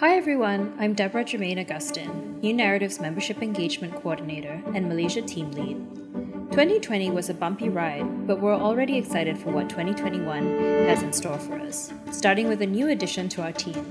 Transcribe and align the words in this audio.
Hi 0.00 0.16
everyone, 0.16 0.72
I'm 0.78 0.94
Deborah 0.94 1.26
Germain 1.26 1.58
Augustin, 1.58 2.40
New 2.40 2.54
Naratif's 2.54 3.00
Membership 3.00 3.42
Engagement 3.42 3.94
Coordinator 3.96 4.62
and 4.74 4.88
Malaysia 4.88 5.20
Team 5.20 5.50
Lead. 5.50 5.76
2020 6.52 7.10
was 7.10 7.28
a 7.28 7.34
bumpy 7.34 7.68
ride, 7.68 8.26
but 8.26 8.40
we're 8.40 8.54
already 8.54 8.96
excited 8.96 9.36
for 9.36 9.50
what 9.50 9.68
2021 9.68 10.58
has 10.88 11.02
in 11.02 11.12
store 11.12 11.36
for 11.36 11.60
us, 11.60 11.92
starting 12.12 12.48
with 12.48 12.62
a 12.62 12.66
new 12.66 12.88
addition 12.88 13.28
to 13.28 13.42
our 13.42 13.52
team. 13.52 13.84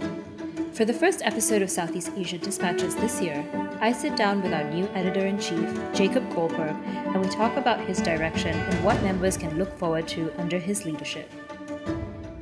For 0.73 0.83
the 0.83 0.95
first 0.95 1.21
episode 1.23 1.61
of 1.61 1.69
Southeast 1.69 2.11
Asia 2.17 2.39
Dispatches 2.39 2.95
this 2.95 3.21
year, 3.21 3.45
I 3.79 3.91
sit 3.91 4.15
down 4.15 4.41
with 4.41 4.51
our 4.51 4.63
new 4.63 4.87
editor 4.95 5.27
in 5.27 5.37
chief, 5.37 5.71
Jacob 5.93 6.27
Goldberg, 6.33 6.75
and 6.87 7.21
we 7.21 7.29
talk 7.29 7.55
about 7.55 7.81
his 7.81 8.01
direction 8.01 8.57
and 8.57 8.83
what 8.83 8.99
members 9.03 9.37
can 9.37 9.59
look 9.59 9.77
forward 9.77 10.07
to 10.07 10.33
under 10.39 10.57
his 10.57 10.85
leadership. 10.85 11.31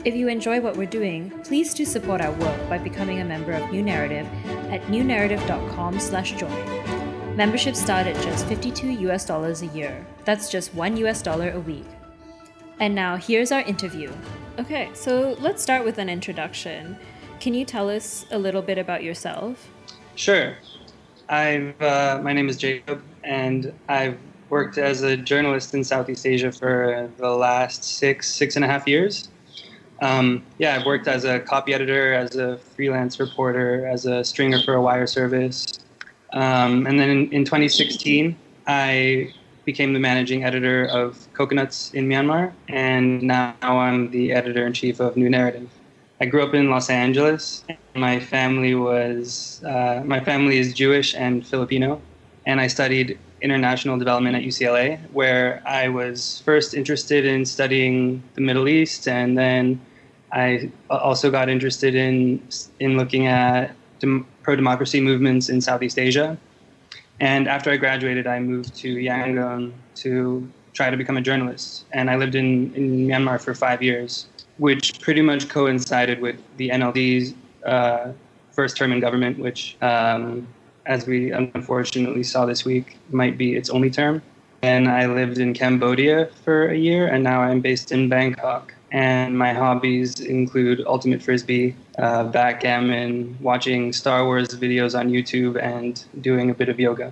If 0.08 0.16
you 0.16 0.30
enjoy 0.30 0.62
what 0.62 0.78
we're 0.78 0.88
doing, 0.88 1.30
please 1.44 1.74
do 1.74 1.84
support 1.84 2.22
our 2.22 2.32
work 2.32 2.70
by 2.70 2.78
becoming 2.78 3.20
a 3.20 3.26
member 3.26 3.52
of 3.52 3.70
New 3.74 3.84
Naratif 3.84 4.26
at 4.72 4.82
newnaratif.com/join. 4.84 7.36
Membership 7.36 7.76
starts 7.76 8.08
at 8.08 8.16
just 8.24 8.48
52 8.48 8.88
US 9.10 9.26
dollars 9.26 9.64
a 9.64 9.66
year. 9.66 10.08
That's 10.24 10.50
just 10.50 10.74
1 10.74 10.96
US 10.96 11.22
dollar 11.22 11.52
a 11.52 11.60
week. 11.60 11.84
And 12.80 12.96
now 12.96 13.18
here's 13.18 13.52
our 13.52 13.64
interview. 13.64 14.10
Okay, 14.58 14.90
so 14.94 15.36
let's 15.42 15.62
start 15.62 15.84
with 15.84 15.98
an 15.98 16.08
introduction. 16.08 16.96
Can 17.42 17.54
you 17.54 17.66
tell 17.66 17.90
us 17.90 18.26
a 18.32 18.40
little 18.40 18.62
bit 18.62 18.78
about 18.78 19.04
yourself? 19.04 19.70
Sure. 20.16 20.56
I've 21.28 21.82
uh, 21.82 22.22
my 22.24 22.32
name 22.32 22.48
is 22.48 22.56
Jacob, 22.56 23.02
and 23.26 23.74
I've 23.90 24.18
worked 24.50 24.78
as 24.78 25.02
a 25.02 25.18
journalist 25.18 25.74
in 25.74 25.84
Southeast 25.84 26.26
Asia 26.26 26.54
for 26.54 27.10
the 27.18 27.30
last 27.30 27.84
six 27.84 28.34
six 28.34 28.56
and 28.56 28.64
a 28.64 28.70
half 28.70 28.88
years. 28.88 29.28
Um, 30.02 30.44
yeah, 30.58 30.76
I've 30.76 30.86
worked 30.86 31.08
as 31.08 31.26
a 31.26 31.40
copy 31.40 31.74
editor, 31.74 32.14
as 32.14 32.36
a 32.36 32.58
freelance 32.58 33.20
reporter, 33.20 33.88
as 33.88 34.06
a 34.06 34.24
stringer 34.24 34.62
for 34.62 34.76
a 34.76 34.82
wire 34.82 35.08
service. 35.08 35.80
Um, 36.34 36.86
and 36.86 37.00
then 37.00 37.10
in, 37.10 37.32
in, 37.32 37.46
2016, 37.46 38.38
I 38.68 39.34
became 39.66 39.94
the 39.94 40.00
managing 40.00 40.44
editor 40.44 40.86
of 40.86 41.28
Coconuts 41.34 41.92
in 41.94 42.08
Myanmar, 42.08 42.54
and 42.70 43.24
now 43.24 43.56
I'm 43.62 44.12
the 44.12 44.34
editor 44.34 44.66
in 44.66 44.74
chief 44.74 45.00
of 45.00 45.18
New 45.18 45.30
Naratif. 45.30 45.68
I 46.20 46.26
grew 46.26 46.44
up 46.44 46.54
in 46.54 46.70
Los 46.70 46.90
Angeles. 46.90 47.64
My 47.96 48.20
family 48.20 48.76
was 48.76 49.62
uh, 49.66 50.02
my 50.06 50.20
family 50.20 50.58
is 50.58 50.74
Jewish 50.74 51.16
and 51.16 51.46
Filipino, 51.46 52.02
and 52.46 52.60
I 52.60 52.68
studied 52.68 53.18
international 53.42 53.98
development 53.98 54.36
at 54.36 54.44
UCLA, 54.44 55.00
where 55.12 55.62
I 55.66 55.90
was 55.90 56.42
first 56.46 56.74
interested 56.74 57.26
in 57.26 57.46
studying 57.46 58.24
the 58.36 58.42
Middle 58.42 58.68
East, 58.68 59.08
and 59.08 59.38
then 59.38 59.80
I 60.32 60.72
also 60.90 61.32
got 61.32 61.50
interested 61.50 61.96
in 61.96 62.42
in 62.80 62.98
looking 62.98 63.28
at 63.28 63.76
dem- 64.00 64.28
pro 64.44 64.56
democracy 64.56 65.02
movements 65.02 65.50
in 65.50 65.62
Southeast 65.62 66.00
Asia. 66.00 66.38
And 67.20 67.48
after 67.48 67.72
I 67.72 67.78
graduated, 67.78 68.28
I 68.28 68.40
moved 68.40 68.76
to 68.76 68.96
Yangon 68.96 69.74
to 69.96 70.48
try 70.74 70.90
to 70.92 70.98
become 70.98 71.18
a 71.18 71.22
journalist. 71.22 71.86
And 71.92 72.10
I 72.10 72.16
lived 72.16 72.36
in, 72.36 72.74
in 72.76 73.08
Myanmar 73.08 73.42
for 73.42 73.56
five 73.56 73.82
years, 73.82 74.28
which 74.58 75.02
pretty 75.02 75.22
much 75.22 75.50
coincided 75.50 76.22
with 76.22 76.38
the 76.58 76.70
NLD's 76.70 77.34
uh, 77.66 78.12
first 78.52 78.78
term 78.78 78.92
in 78.92 79.00
government, 79.00 79.40
which, 79.40 79.76
um, 79.82 80.48
as 80.88 81.06
we 81.06 81.32
unfortunately 81.32 82.24
saw 82.24 82.46
this 82.46 82.66
week, 82.66 82.98
might 83.12 83.38
be 83.38 83.56
its 83.56 83.70
only 83.70 83.92
term. 83.92 84.22
And 84.64 84.88
I 84.88 85.06
lived 85.06 85.38
in 85.38 85.54
Cambodia 85.54 86.30
for 86.44 86.70
a 86.70 86.76
year, 86.76 87.08
and 87.08 87.24
now 87.24 87.42
I'm 87.42 87.62
based 87.62 87.92
in 87.92 88.10
Bangkok 88.10 88.74
and 88.92 89.38
my 89.38 89.54
hobbies 89.54 90.20
include 90.20 90.84
ultimate 90.86 91.22
frisbee, 91.22 91.76
uh, 91.98 92.24
backgammon, 92.26 93.38
watching 93.42 93.92
Star 93.92 94.24
Wars 94.26 94.48
videos 94.50 94.98
on 94.98 95.10
YouTube, 95.10 95.62
and 95.62 96.04
doing 96.22 96.50
a 96.50 96.54
bit 96.54 96.70
of 96.70 96.80
yoga. 96.80 97.12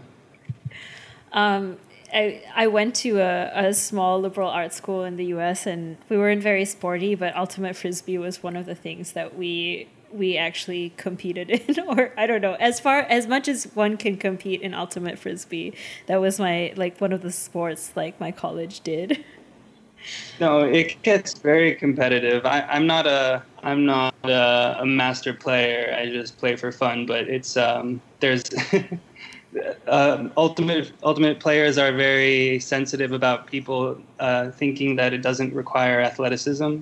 Um, 1.34 1.78
I, 2.14 2.44
I 2.56 2.68
went 2.68 2.96
to 2.98 3.20
a, 3.20 3.52
a 3.54 3.74
small 3.74 4.22
liberal 4.22 4.50
arts 4.50 4.78
school 4.78 5.04
in 5.04 5.18
the 5.18 5.26
U.S. 5.26 5.68
and 5.68 5.98
we 6.08 6.18
weren't 6.18 6.42
very 6.42 6.64
sporty, 6.64 7.14
but 7.14 7.36
ultimate 7.36 7.76
frisbee 7.76 8.18
was 8.18 8.42
one 8.42 8.56
of 8.56 8.66
the 8.66 8.76
things 8.76 9.12
that 9.12 9.38
we 9.38 9.90
we 10.16 10.38
actually 10.38 10.94
competed 10.98 11.50
in 11.50 11.80
or 11.88 12.12
i 12.18 12.26
don't 12.26 12.42
know 12.42 12.54
as 12.56 12.80
far 12.80 13.00
as 13.00 13.28
much 13.28 13.48
as 13.48 13.66
one 13.76 13.98
can 13.98 14.18
compete 14.18 14.62
in 14.62 14.74
ultimate 14.74 15.20
frisbee 15.20 15.74
that 16.08 16.22
was 16.22 16.40
my 16.40 16.74
like 16.76 17.00
one 17.00 17.12
of 17.12 17.22
the 17.22 17.32
sports 17.32 17.92
like 17.96 18.20
my 18.20 18.32
college 18.32 18.82
did 18.82 19.24
no, 20.40 20.62
it 20.62 21.02
gets 21.04 21.38
very 21.38 21.76
competitive. 21.76 22.46
I, 22.46 22.66
am 22.76 22.86
not 22.88 23.08
a 23.08 23.44
I'm 23.64 23.86
not 23.86 24.14
a, 24.24 24.78
a, 24.82 24.86
master 24.86 25.34
player. 25.34 25.96
I 25.98 26.10
just 26.10 26.38
play 26.38 26.56
for 26.56 26.72
fun. 26.72 27.06
But 27.06 27.28
it's 27.28 27.58
um, 27.58 28.02
there's 28.20 28.44
uh, 29.88 30.28
ultimate 30.38 30.92
ultimate 31.04 31.40
players 31.40 31.78
are 31.78 31.92
very 31.92 32.60
sensitive 32.60 33.12
about 33.12 33.48
people 33.48 34.00
uh, 34.20 34.52
thinking 34.52 34.96
that 34.98 35.14
it 35.14 35.22
doesn't 35.22 35.54
require 35.54 36.02
athleticism. 36.02 36.80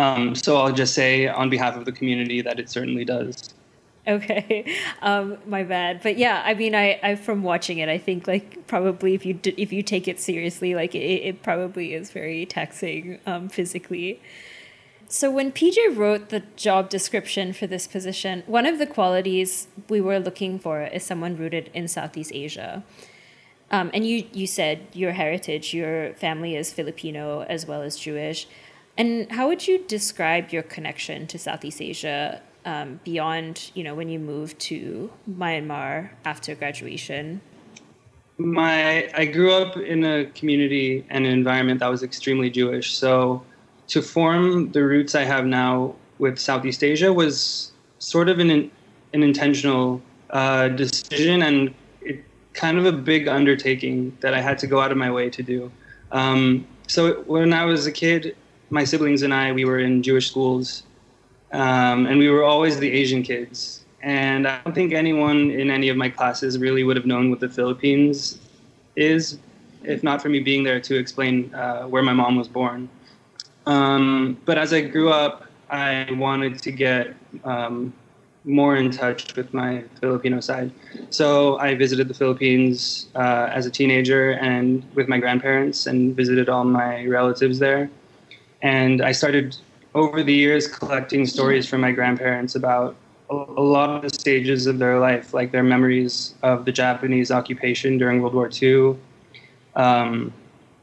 Um, 0.00 0.34
so 0.34 0.56
I'll 0.56 0.72
just 0.72 0.94
say 0.94 1.28
on 1.28 1.50
behalf 1.50 1.76
of 1.76 1.84
the 1.84 1.92
community 1.92 2.40
that 2.40 2.58
it 2.58 2.70
certainly 2.70 3.04
does. 3.04 3.52
Okay, 4.08 4.74
um, 5.02 5.36
my 5.46 5.62
bad. 5.62 6.00
But 6.02 6.16
yeah, 6.16 6.42
I 6.44 6.54
mean, 6.54 6.74
I, 6.74 6.98
I 7.02 7.14
from 7.16 7.42
watching 7.42 7.78
it, 7.78 7.88
I 7.90 7.98
think 7.98 8.26
like 8.26 8.66
probably 8.66 9.12
if 9.14 9.26
you 9.26 9.34
d- 9.34 9.54
if 9.58 9.74
you 9.74 9.82
take 9.82 10.08
it 10.08 10.18
seriously, 10.18 10.74
like 10.74 10.94
it, 10.94 10.98
it 10.98 11.42
probably 11.42 11.92
is 11.92 12.10
very 12.10 12.46
taxing 12.46 13.20
um, 13.26 13.50
physically. 13.50 14.22
So 15.08 15.30
when 15.30 15.52
PJ 15.52 15.94
wrote 15.94 16.30
the 16.30 16.44
job 16.56 16.88
description 16.88 17.52
for 17.52 17.66
this 17.66 17.86
position, 17.86 18.42
one 18.46 18.64
of 18.64 18.78
the 18.78 18.86
qualities 18.86 19.68
we 19.90 20.00
were 20.00 20.18
looking 20.18 20.58
for 20.58 20.82
is 20.82 21.04
someone 21.04 21.36
rooted 21.36 21.68
in 21.74 21.88
Southeast 21.88 22.30
Asia. 22.32 22.84
Um, 23.70 23.90
and 23.92 24.06
you 24.06 24.24
you 24.32 24.46
said 24.46 24.86
your 24.94 25.12
heritage, 25.12 25.74
your 25.74 26.14
family 26.14 26.56
is 26.56 26.72
Filipino 26.72 27.42
as 27.42 27.66
well 27.66 27.82
as 27.82 27.96
Jewish. 27.96 28.46
And 29.00 29.32
how 29.32 29.48
would 29.48 29.66
you 29.66 29.78
describe 29.78 30.52
your 30.52 30.62
connection 30.62 31.26
to 31.28 31.38
Southeast 31.38 31.80
Asia 31.80 32.42
um, 32.66 33.00
beyond, 33.02 33.70
you 33.72 33.82
know, 33.82 33.94
when 33.94 34.10
you 34.10 34.18
moved 34.18 34.58
to 34.68 35.10
Myanmar 35.26 36.10
after 36.26 36.54
graduation? 36.54 37.40
My, 38.36 39.08
I 39.14 39.24
grew 39.24 39.54
up 39.54 39.78
in 39.78 40.04
a 40.04 40.26
community 40.26 41.06
and 41.08 41.24
an 41.24 41.32
environment 41.32 41.80
that 41.80 41.86
was 41.86 42.02
extremely 42.02 42.50
Jewish. 42.50 42.94
So 42.94 43.42
to 43.88 44.02
form 44.02 44.70
the 44.72 44.84
roots 44.84 45.14
I 45.14 45.24
have 45.24 45.46
now 45.46 45.94
with 46.18 46.38
Southeast 46.38 46.84
Asia 46.84 47.10
was 47.10 47.72
sort 48.00 48.28
of 48.28 48.38
an, 48.38 48.50
an 48.50 48.70
intentional 49.22 50.02
uh, 50.28 50.68
decision 50.68 51.40
and 51.40 51.72
it, 52.02 52.22
kind 52.52 52.76
of 52.76 52.84
a 52.84 52.92
big 52.92 53.28
undertaking 53.28 54.14
that 54.20 54.34
I 54.34 54.42
had 54.42 54.58
to 54.58 54.66
go 54.66 54.78
out 54.78 54.92
of 54.92 54.98
my 54.98 55.10
way 55.10 55.30
to 55.30 55.42
do. 55.42 55.72
Um, 56.12 56.66
so 56.86 57.22
when 57.22 57.54
I 57.54 57.64
was 57.64 57.86
a 57.86 57.92
kid, 57.92 58.36
my 58.70 58.84
siblings 58.84 59.22
and 59.22 59.34
I, 59.34 59.52
we 59.52 59.64
were 59.64 59.78
in 59.78 60.02
Jewish 60.02 60.30
schools 60.30 60.84
um, 61.52 62.06
and 62.06 62.18
we 62.18 62.28
were 62.28 62.44
always 62.44 62.78
the 62.78 62.90
Asian 62.90 63.22
kids. 63.22 63.84
And 64.02 64.48
I 64.48 64.60
don't 64.64 64.74
think 64.74 64.92
anyone 64.92 65.50
in 65.50 65.70
any 65.70 65.88
of 65.88 65.96
my 65.96 66.08
classes 66.08 66.58
really 66.58 66.84
would 66.84 66.96
have 66.96 67.06
known 67.06 67.28
what 67.28 67.40
the 67.40 67.48
Philippines 67.48 68.38
is, 68.96 69.38
if 69.84 70.02
not 70.02 70.22
for 70.22 70.28
me 70.28 70.40
being 70.40 70.64
there 70.64 70.80
to 70.80 70.96
explain 70.96 71.52
uh, 71.54 71.82
where 71.84 72.02
my 72.02 72.12
mom 72.12 72.36
was 72.36 72.48
born. 72.48 72.88
Um, 73.66 74.38
but 74.46 74.56
as 74.56 74.72
I 74.72 74.80
grew 74.80 75.10
up, 75.10 75.46
I 75.68 76.08
wanted 76.12 76.62
to 76.62 76.70
get 76.72 77.14
um, 77.44 77.92
more 78.44 78.76
in 78.76 78.90
touch 78.90 79.36
with 79.36 79.52
my 79.52 79.84
Filipino 80.00 80.40
side. 80.40 80.72
So 81.10 81.58
I 81.58 81.74
visited 81.74 82.08
the 82.08 82.14
Philippines 82.14 83.08
uh, 83.14 83.50
as 83.52 83.66
a 83.66 83.70
teenager 83.70 84.32
and 84.32 84.82
with 84.94 85.08
my 85.08 85.18
grandparents 85.18 85.86
and 85.86 86.16
visited 86.16 86.48
all 86.48 86.64
my 86.64 87.04
relatives 87.06 87.58
there. 87.58 87.90
And 88.62 89.02
I 89.02 89.12
started 89.12 89.56
over 89.94 90.22
the 90.22 90.34
years 90.34 90.68
collecting 90.68 91.26
stories 91.26 91.68
from 91.68 91.80
my 91.80 91.92
grandparents 91.92 92.54
about 92.54 92.96
a, 93.30 93.34
lot 93.34 93.90
of 93.90 94.02
the 94.02 94.10
stages 94.10 94.66
of 94.66 94.78
their 94.78 94.98
life, 94.98 95.32
like 95.32 95.52
their 95.52 95.62
memories 95.62 96.34
of 96.42 96.64
the 96.64 96.72
Japanese 96.72 97.30
occupation 97.30 97.96
during 97.96 98.20
World 98.20 98.34
War 98.34 98.50
II, 98.60 98.96
um, 99.76 100.32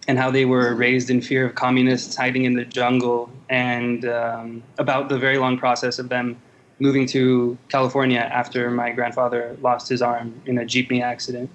and 0.08 0.18
how 0.18 0.32
they 0.32 0.46
were 0.46 0.74
raised 0.74 1.10
in 1.10 1.22
fear 1.22 1.46
of 1.46 1.56
communists 1.56 2.16
hiding 2.16 2.46
in 2.46 2.54
the 2.54 2.64
jungle, 2.64 3.30
and 3.50 4.06
um, 4.06 4.64
about 4.78 5.10
the 5.10 5.20
very 5.20 5.38
long 5.38 5.58
process 5.58 6.00
of 6.00 6.08
them 6.08 6.38
moving 6.80 7.06
to 7.08 7.58
California 7.70 8.20
after 8.20 8.72
my 8.72 8.92
grandfather 8.92 9.58
lost 9.62 9.90
his 9.90 10.02
arm 10.02 10.34
in 10.46 10.58
a 10.60 10.64
jeepney 10.64 11.02
accident. 11.02 11.50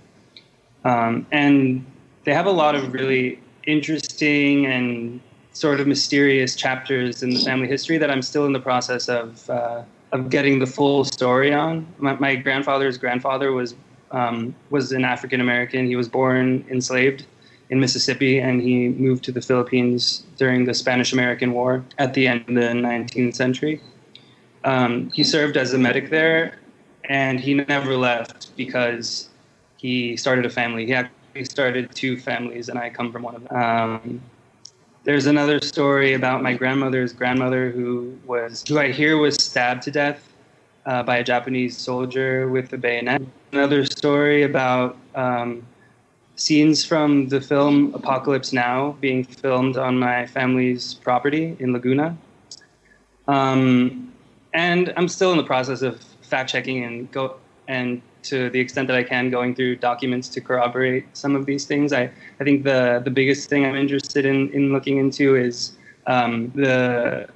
Um, 0.85 1.27
and 1.31 1.87
they 2.25 2.35
have 2.35 2.47
a 2.47 2.51
lot 2.51 2.75
of 2.75 2.93
really 2.93 3.41
interesting 3.67 4.67
and 4.67 5.21
sort 5.53 5.81
of 5.81 5.87
mysterious 5.87 6.55
chapters 6.55 7.23
in 7.23 7.31
the 7.31 7.41
family 7.41 7.69
history 7.69 7.99
that 7.99 8.11
I'm 8.11 8.23
still 8.23 8.47
in 8.47 8.53
the 8.53 8.61
process 8.61 9.09
of 9.09 9.49
uh, 9.51 9.83
of 10.13 10.29
getting 10.29 10.59
the 10.59 10.67
full 10.67 11.05
story 11.05 11.53
on. 11.53 11.87
My, 11.99 12.15
my 12.15 12.37
grandfather's 12.37 12.99
grandfather 12.99 13.53
was 13.53 13.75
um, 14.11 14.55
was 14.71 14.93
an 14.93 15.05
African 15.05 15.41
American. 15.41 15.87
He 15.87 15.97
was 15.97 16.09
born 16.09 16.65
enslaved 16.71 17.27
in 17.71 17.81
Mississippi, 17.81 18.39
and 18.39 18.61
he 18.61 18.91
moved 18.91 19.25
to 19.25 19.33
the 19.33 19.41
Philippines 19.41 20.25
during 20.37 20.67
the 20.67 20.75
Spanish 20.75 21.13
American 21.13 21.53
War 21.53 21.83
at 21.99 22.13
the 22.13 22.27
end 22.29 22.41
of 22.49 22.55
the 22.55 22.61
19th 22.61 23.35
century. 23.35 23.81
Um, 24.65 25.11
he 25.13 25.25
served 25.25 25.57
as 25.57 25.73
a 25.73 25.79
medic 25.79 26.11
there, 26.11 26.59
and 27.05 27.41
he 27.41 27.55
never 27.55 27.97
left 27.97 28.55
because 28.57 29.31
he 29.79 30.17
started 30.17 30.45
a 30.45 30.51
family. 30.51 30.87
He 30.87 30.93
actually 30.93 31.45
started 31.47 31.95
two 31.95 32.19
families, 32.19 32.69
and 32.69 32.79
I 32.79 32.91
come 32.91 33.11
from 33.11 33.23
one 33.23 33.37
of 33.37 33.49
them. 33.49 33.57
Um, 33.57 34.21
there's 35.05 35.27
another 35.27 35.61
story 35.61 36.15
about 36.15 36.43
my 36.43 36.55
grandmother's 36.55 37.13
grandmother 37.13 37.71
who 37.71 38.17
was 38.27 38.65
who 38.69 38.79
I 38.79 38.93
hear 38.93 39.17
was 39.17 39.35
stabbed 39.37 39.83
to 39.85 39.91
death 39.91 40.33
uh, 40.87 41.03
by 41.03 41.19
a 41.19 41.25
Japanese 41.25 41.77
soldier 41.77 42.49
with 42.49 42.73
a 42.73 42.79
bayonet. 42.79 43.23
Another 43.53 43.85
story 43.85 44.43
about 44.43 44.97
um, 45.15 45.67
scenes 46.37 46.85
from 46.85 47.29
the 47.29 47.41
film 47.41 47.95
Apocalypse 47.95 48.53
Now 48.53 48.97
being 49.01 49.25
filmed 49.25 49.77
on 49.77 49.99
my 49.99 50.27
family's 50.27 50.95
property 50.95 51.57
in 51.59 51.73
Laguna. 51.73 52.17
Um, 53.29 54.13
and 54.55 54.93
I'm 54.97 55.09
still 55.09 55.33
in 55.33 55.39
the 55.39 55.45
process 55.45 55.83
of 55.83 56.01
fact 56.23 56.51
checking 56.51 56.85
and 56.85 57.11
go 57.11 57.37
and 57.69 58.03
to 58.25 58.51
the 58.51 58.61
extent 58.61 58.89
that 58.89 58.97
I 58.97 59.03
can, 59.03 59.31
going 59.31 59.55
through 59.55 59.77
documents 59.77 60.29
to 60.31 60.41
corroborate 60.41 61.05
some 61.17 61.37
of 61.37 61.47
these 61.47 61.65
things. 61.65 61.93
I, 61.93 62.11
I 62.41 62.45
think 62.45 62.65
the 62.65 63.01
the 63.05 63.11
biggest 63.11 63.49
thing 63.49 63.65
I'm 63.65 63.77
interested 63.77 64.25
in 64.25 64.51
in 64.53 64.73
looking 64.73 64.99
into 64.99 65.37
is 65.37 65.77
um, 66.07 66.51
the 66.55 67.29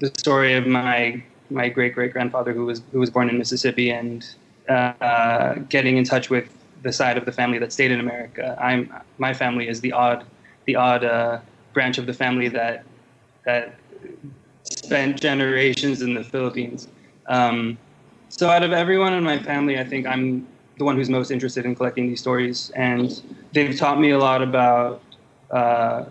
the 0.00 0.10
story 0.18 0.54
of 0.54 0.66
my 0.66 1.22
my 1.50 1.68
great 1.68 1.94
great 1.94 2.12
grandfather 2.12 2.52
who 2.52 2.66
was 2.66 2.82
who 2.92 3.00
was 3.00 3.10
born 3.10 3.28
in 3.28 3.38
Mississippi 3.38 3.90
and 3.90 4.26
uh, 4.68 5.54
getting 5.68 5.96
in 5.96 6.04
touch 6.04 6.30
with 6.30 6.48
the 6.82 6.92
side 6.92 7.16
of 7.16 7.24
the 7.24 7.32
family 7.32 7.58
that 7.58 7.72
stayed 7.72 7.90
in 7.90 8.00
America. 8.00 8.56
I'm 8.60 8.92
my 9.18 9.34
family 9.34 9.68
is 9.68 9.80
the 9.80 9.92
odd 9.92 10.24
the 10.66 10.76
odd 10.76 11.04
uh, 11.04 11.40
branch 11.72 11.98
of 11.98 12.06
the 12.06 12.14
family 12.14 12.48
that 12.48 12.84
that 13.44 13.74
spent 14.64 15.20
generations 15.20 16.02
in 16.02 16.14
the 16.14 16.24
Philippines. 16.24 16.88
Um, 17.26 17.78
so 18.36 18.50
out 18.50 18.64
of 18.64 18.72
everyone 18.72 19.14
in 19.14 19.22
my 19.22 19.38
family, 19.38 19.78
I 19.78 19.84
think 19.84 20.06
I'm 20.06 20.46
the 20.76 20.84
one 20.84 20.96
who's 20.96 21.08
most 21.08 21.30
interested 21.30 21.64
in 21.64 21.76
collecting 21.76 22.08
these 22.08 22.20
stories, 22.20 22.70
and 22.74 23.22
they've 23.52 23.76
taught 23.76 24.00
me 24.00 24.10
a 24.10 24.18
lot 24.18 24.42
about 24.42 25.00
uh, 25.52 26.04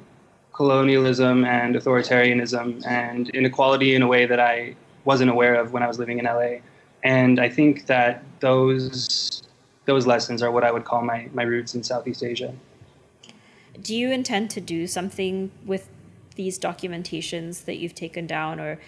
colonialism 0.54 1.44
and 1.44 1.76
authoritarianism 1.76 2.86
and 2.88 3.30
inequality 3.32 3.94
in 3.96 4.02
a 4.02 4.08
way 4.08 4.26
that 4.26 4.40
I 4.40 4.74
wasn't 5.04 5.32
aware 5.32 5.56
of 5.56 5.74
when 5.74 5.84
I 5.84 5.88
was 5.88 6.00
living 6.00 6.18
in 6.18 6.24
LA. 6.24 6.60
And 7.04 7.42
I 7.42 7.50
think 7.50 7.88
that 7.88 8.24
those 8.40 9.44
those 9.86 10.08
lessons 10.08 10.42
are 10.42 10.50
what 10.50 10.64
I 10.64 10.72
would 10.72 10.86
call 10.86 11.02
my, 11.02 11.28
my 11.34 11.44
roots 11.44 11.76
in 11.76 11.84
Southeast 11.84 12.24
Asia. 12.24 12.54
Do 13.82 13.94
you 13.94 14.12
intend 14.12 14.50
to 14.52 14.62
do 14.62 14.88
something 14.88 15.52
with 15.66 15.90
these 16.36 16.58
documentations 16.58 17.66
that 17.66 17.76
you've 17.76 17.94
taken 17.94 18.26
down, 18.26 18.62
or 18.62 18.80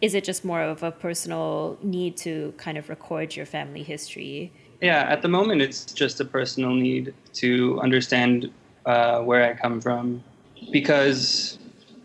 is 0.00 0.14
it 0.14 0.24
just 0.24 0.44
more 0.44 0.62
of 0.62 0.82
a 0.82 0.90
personal 0.90 1.78
need 1.82 2.16
to 2.18 2.52
kind 2.56 2.76
of 2.76 2.88
record 2.88 3.36
your 3.36 3.46
family 3.46 3.82
history? 3.82 4.52
Yeah, 4.80 5.06
at 5.08 5.22
the 5.22 5.28
moment, 5.28 5.62
it's 5.62 5.84
just 5.84 6.20
a 6.20 6.24
personal 6.24 6.74
need 6.74 7.14
to 7.34 7.80
understand 7.80 8.50
uh, 8.86 9.20
where 9.20 9.44
I 9.44 9.54
come 9.54 9.80
from 9.80 10.22
because 10.70 11.58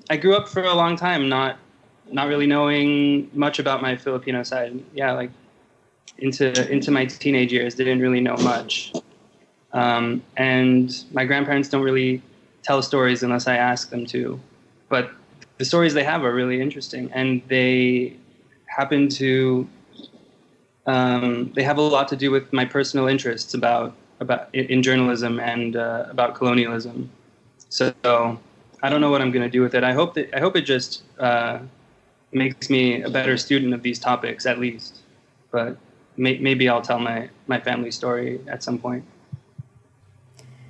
I 0.09 0.17
grew 0.17 0.35
up 0.35 0.47
for 0.47 0.63
a 0.63 0.73
long 0.73 0.95
time 0.95 1.29
not 1.29 1.57
not 2.11 2.27
really 2.27 2.47
knowing 2.47 3.29
much 3.33 3.59
about 3.59 3.81
my 3.81 3.95
Filipino 3.95 4.43
side. 4.43 4.83
Yeah, 4.93 5.11
like 5.11 5.31
into 6.17 6.71
into 6.71 6.91
my 6.91 7.05
teenage 7.05 7.51
years, 7.51 7.75
didn't 7.75 7.99
really 7.99 8.21
know 8.21 8.37
much. 8.37 8.93
Um, 9.73 10.23
and 10.37 11.03
my 11.11 11.25
grandparents 11.25 11.69
don't 11.69 11.83
really 11.83 12.21
tell 12.63 12.81
stories 12.81 13.23
unless 13.23 13.47
I 13.47 13.57
ask 13.57 13.89
them 13.89 14.05
to. 14.07 14.39
But 14.89 15.11
the 15.59 15.65
stories 15.65 15.93
they 15.93 16.05
have 16.05 16.23
are 16.23 16.33
really 16.33 16.59
interesting, 16.59 17.11
and 17.13 17.41
they 17.47 18.15
happen 18.65 19.09
to 19.09 19.67
um, 20.87 21.51
they 21.53 21.63
have 21.63 21.77
a 21.77 21.81
lot 21.81 22.07
to 22.07 22.15
do 22.15 22.31
with 22.31 22.51
my 22.51 22.65
personal 22.65 23.07
interests 23.07 23.53
about 23.53 23.93
about 24.19 24.53
in 24.55 24.81
journalism 24.81 25.39
and 25.39 25.75
uh, 25.75 26.05
about 26.09 26.33
colonialism. 26.33 27.11
So 27.69 27.93
I 28.81 28.89
don't 28.89 29.01
know 29.01 29.11
what 29.11 29.21
I'm 29.21 29.31
going 29.31 29.43
to 29.43 29.51
do 29.51 29.61
with 29.61 29.75
it. 29.75 29.83
I 29.83 29.91
hope 29.93 30.13
that 30.15 30.33
I 30.33 30.39
hope 30.39 30.55
it 30.55 30.61
just 30.61 31.03
uh, 31.19 31.59
makes 32.31 32.69
me 32.69 33.03
a 33.03 33.09
better 33.09 33.37
student 33.37 33.73
of 33.73 33.83
these 33.83 33.99
topics 33.99 34.45
at 34.45 34.59
least. 34.59 34.99
But 35.51 35.77
may, 36.15 36.37
maybe 36.39 36.69
I'll 36.69 36.81
tell 36.81 36.99
my 36.99 37.29
my 37.47 37.59
family 37.59 37.91
story 37.91 38.39
at 38.47 38.63
some 38.63 38.79
point. 38.79 39.03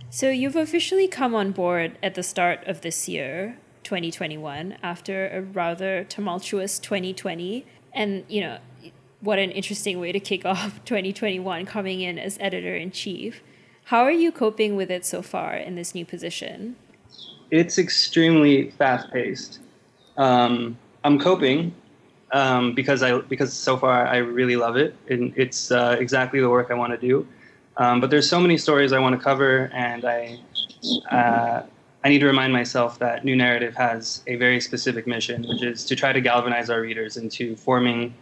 So 0.10 0.32
you've 0.32 0.56
officially 0.56 1.08
come 1.08 1.36
on 1.36 1.52
board 1.52 1.98
at 2.02 2.16
the 2.16 2.24
start 2.24 2.66
of 2.66 2.82
this 2.82 3.08
year, 3.08 3.60
2021, 3.90 4.78
after 4.84 5.28
a 5.30 5.42
rather 5.42 6.04
tumultuous 6.04 6.78
2020, 6.78 7.66
and 7.92 8.24
you 8.28 8.40
know 8.40 8.60
what 9.20 9.40
an 9.40 9.50
interesting 9.50 10.00
way 10.00 10.12
to 10.12 10.20
kick 10.20 10.46
off 10.54 10.86
2021 10.86 11.66
coming 11.66 12.02
in 12.02 12.20
as 12.20 12.38
editor 12.40 12.76
in 12.76 12.92
chief. 12.92 13.42
How 13.86 14.04
are 14.04 14.12
you 14.12 14.32
coping 14.32 14.76
with 14.76 14.92
it 14.92 15.06
so 15.08 15.24
far 15.24 15.56
in 15.56 15.74
this 15.74 15.96
new 15.96 16.06
position? 16.06 16.76
It's 17.50 17.80
extremely 17.80 18.70
fast 18.70 19.12
paced. 19.12 19.60
Um, 20.18 20.78
I'm 21.04 21.18
coping 21.18 21.74
um, 22.32 22.76
because 22.76 23.02
I 23.02 23.18
because 23.18 23.52
so 23.54 23.76
far 23.76 24.06
I 24.06 24.18
really 24.18 24.56
love 24.56 24.76
it 24.78 24.96
and 25.10 25.34
it's 25.36 25.72
uh, 25.72 25.98
exactly 26.00 26.40
the 26.40 26.50
work 26.50 26.68
I 26.70 26.76
want 26.76 26.92
to 26.94 27.08
do. 27.08 27.28
Um, 27.78 28.02
but 28.02 28.12
there's 28.12 28.30
so 28.30 28.40
many 28.40 28.58
stories 28.58 28.94
I 28.94 29.00
want 29.00 29.18
to 29.18 29.24
cover, 29.24 29.72
and 29.74 30.06
I 30.06 30.38
uh, 31.10 31.64
I 32.04 32.10
need 32.10 32.20
to 32.20 32.26
remind 32.26 32.54
myself 32.54 33.00
that 33.00 33.26
New 33.26 33.36
Naratif 33.36 33.76
has 33.76 34.24
a 34.28 34.36
very 34.38 34.62
specific 34.62 35.06
mission, 35.06 35.46
which 35.48 35.62
is 35.62 35.84
to 35.86 35.96
try 35.96 36.14
to 36.14 36.22
galvanize 36.22 36.70
our 36.70 36.82
readers 36.82 37.18
into 37.18 37.56
forming 37.58 38.14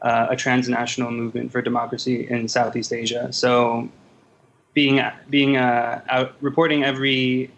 uh, 0.00 0.28
a 0.30 0.36
transnational 0.36 1.10
movement 1.10 1.52
for 1.52 1.60
democracy 1.60 2.28
in 2.28 2.48
Southeast 2.48 2.92
Asia. 2.92 3.32
So, 3.32 3.90
being 4.72 5.02
being 5.28 5.56
uh, 5.56 6.02
out 6.08 6.34
reporting 6.40 6.84
every 6.84 7.50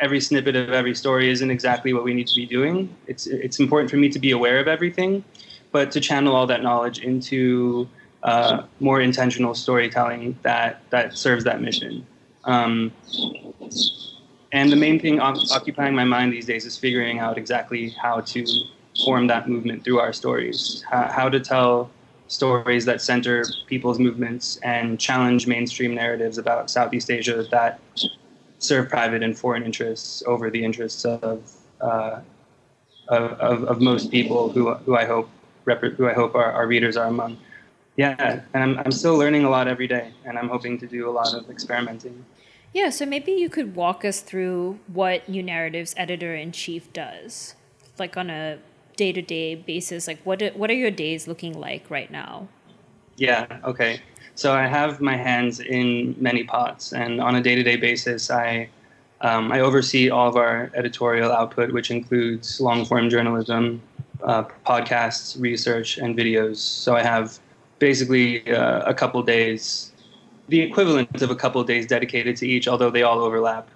every 0.00 0.20
snippet 0.20 0.56
of 0.56 0.70
every 0.72 0.94
story 0.94 1.30
isn't 1.30 1.50
exactly 1.50 1.92
what 1.92 2.04
we 2.04 2.14
need 2.14 2.26
to 2.26 2.34
be 2.34 2.46
doing. 2.46 2.94
It's 3.06 3.26
it's 3.26 3.58
important 3.60 3.90
for 3.90 3.96
me 3.96 4.08
to 4.10 4.18
be 4.18 4.30
aware 4.30 4.60
of 4.60 4.68
everything, 4.68 5.24
but 5.72 5.90
to 5.92 6.00
channel 6.00 6.34
all 6.34 6.46
that 6.46 6.62
knowledge 6.62 7.00
into 7.00 7.88
uh, 8.22 8.64
more 8.80 9.00
intentional 9.00 9.54
storytelling 9.54 10.38
that 10.42 10.82
that 10.90 11.16
serves 11.16 11.44
that 11.44 11.60
mission. 11.60 12.06
Um, 12.44 12.92
and 14.52 14.72
the 14.72 14.76
main 14.76 14.98
thing 14.98 15.20
occupying 15.20 15.94
my 15.94 16.04
mind 16.04 16.32
these 16.32 16.46
days 16.46 16.64
is 16.64 16.76
figuring 16.76 17.18
out 17.18 17.36
exactly 17.36 17.90
how 17.90 18.20
to 18.20 18.46
form 19.04 19.26
that 19.26 19.48
movement 19.48 19.84
through 19.84 20.00
our 20.00 20.12
stories, 20.12 20.82
how, 20.90 21.08
how 21.08 21.28
to 21.28 21.38
tell 21.38 21.90
stories 22.28 22.84
that 22.84 23.00
center 23.00 23.44
people's 23.66 23.98
movements 23.98 24.58
and 24.62 24.98
challenge 24.98 25.46
mainstream 25.46 25.94
narratives 25.94 26.38
about 26.38 26.70
Southeast 26.70 27.10
Asia 27.10 27.44
that 27.50 27.80
serve 28.58 28.88
private 28.88 29.22
and 29.22 29.38
foreign 29.38 29.62
interests 29.62 30.22
over 30.26 30.50
the 30.50 30.62
interests 30.62 31.04
of 31.04 31.52
uh, 31.80 32.20
of, 33.08 33.64
of, 33.64 33.80
most 33.80 34.10
people 34.10 34.50
who, 34.50 34.74
who 34.74 34.94
I 34.96 35.06
hope 35.06 35.30
who 35.64 36.08
I 36.08 36.12
hope 36.12 36.34
our, 36.34 36.52
our 36.52 36.66
readers 36.66 36.96
are 36.96 37.06
among. 37.06 37.38
Yeah, 37.96 38.40
and 38.52 38.62
I'm, 38.62 38.78
I'm 38.78 38.92
still 38.92 39.16
learning 39.16 39.44
a 39.44 39.50
lot 39.50 39.68
every 39.68 39.86
day, 39.86 40.12
and 40.24 40.38
I'm 40.38 40.48
hoping 40.48 40.78
to 40.78 40.86
do 40.86 41.08
a 41.08 41.12
lot 41.12 41.34
of 41.34 41.48
experimenting. 41.50 42.24
Yeah, 42.74 42.90
so 42.90 43.06
maybe 43.06 43.32
you 43.32 43.48
could 43.48 43.74
walk 43.74 44.04
us 44.04 44.20
through 44.20 44.78
what 44.86 45.28
New 45.28 45.42
Naratif's 45.42 45.94
editor 45.96 46.34
in 46.34 46.52
chief 46.52 46.92
does, 46.92 47.54
like 47.98 48.16
on 48.16 48.30
a 48.30 48.58
day 48.96 49.12
to 49.12 49.22
day 49.22 49.54
basis. 49.54 50.06
Like, 50.06 50.20
what 50.24 50.42
what 50.56 50.70
are 50.70 50.74
your 50.74 50.90
days 50.90 51.26
looking 51.26 51.58
like 51.58 51.90
right 51.90 52.10
now? 52.10 52.48
Yeah. 53.16 53.46
Okay. 53.64 54.00
So 54.34 54.54
I 54.54 54.68
have 54.68 55.00
my 55.00 55.16
hands 55.16 55.58
in 55.58 56.14
many 56.16 56.44
pots, 56.44 56.92
and 56.92 57.20
on 57.20 57.34
a 57.34 57.40
day-to-day 57.40 57.74
basis, 57.74 58.30
I 58.30 58.68
um, 59.20 59.50
I 59.50 59.58
oversee 59.58 60.10
all 60.10 60.28
of 60.28 60.36
our 60.36 60.70
editorial 60.74 61.32
output, 61.32 61.72
which 61.72 61.90
includes 61.90 62.60
long-form 62.60 63.10
journalism, 63.10 63.82
uh, 64.22 64.44
podcasts, 64.64 65.40
research, 65.40 65.98
and 65.98 66.16
videos. 66.16 66.58
So 66.58 66.94
I 66.94 67.02
have 67.02 67.40
basically 67.80 68.48
uh, 68.52 68.82
a 68.88 68.94
couple 68.94 69.20
days, 69.24 69.90
the 70.48 70.60
equivalent 70.60 71.22
of 71.22 71.30
a 71.30 71.36
couple 71.36 71.60
of 71.60 71.66
days 71.66 71.86
dedicated 71.86 72.36
to 72.38 72.46
each, 72.46 72.66
although 72.68 72.90
they 72.90 73.02
all 73.02 73.20
overlap. 73.20 73.68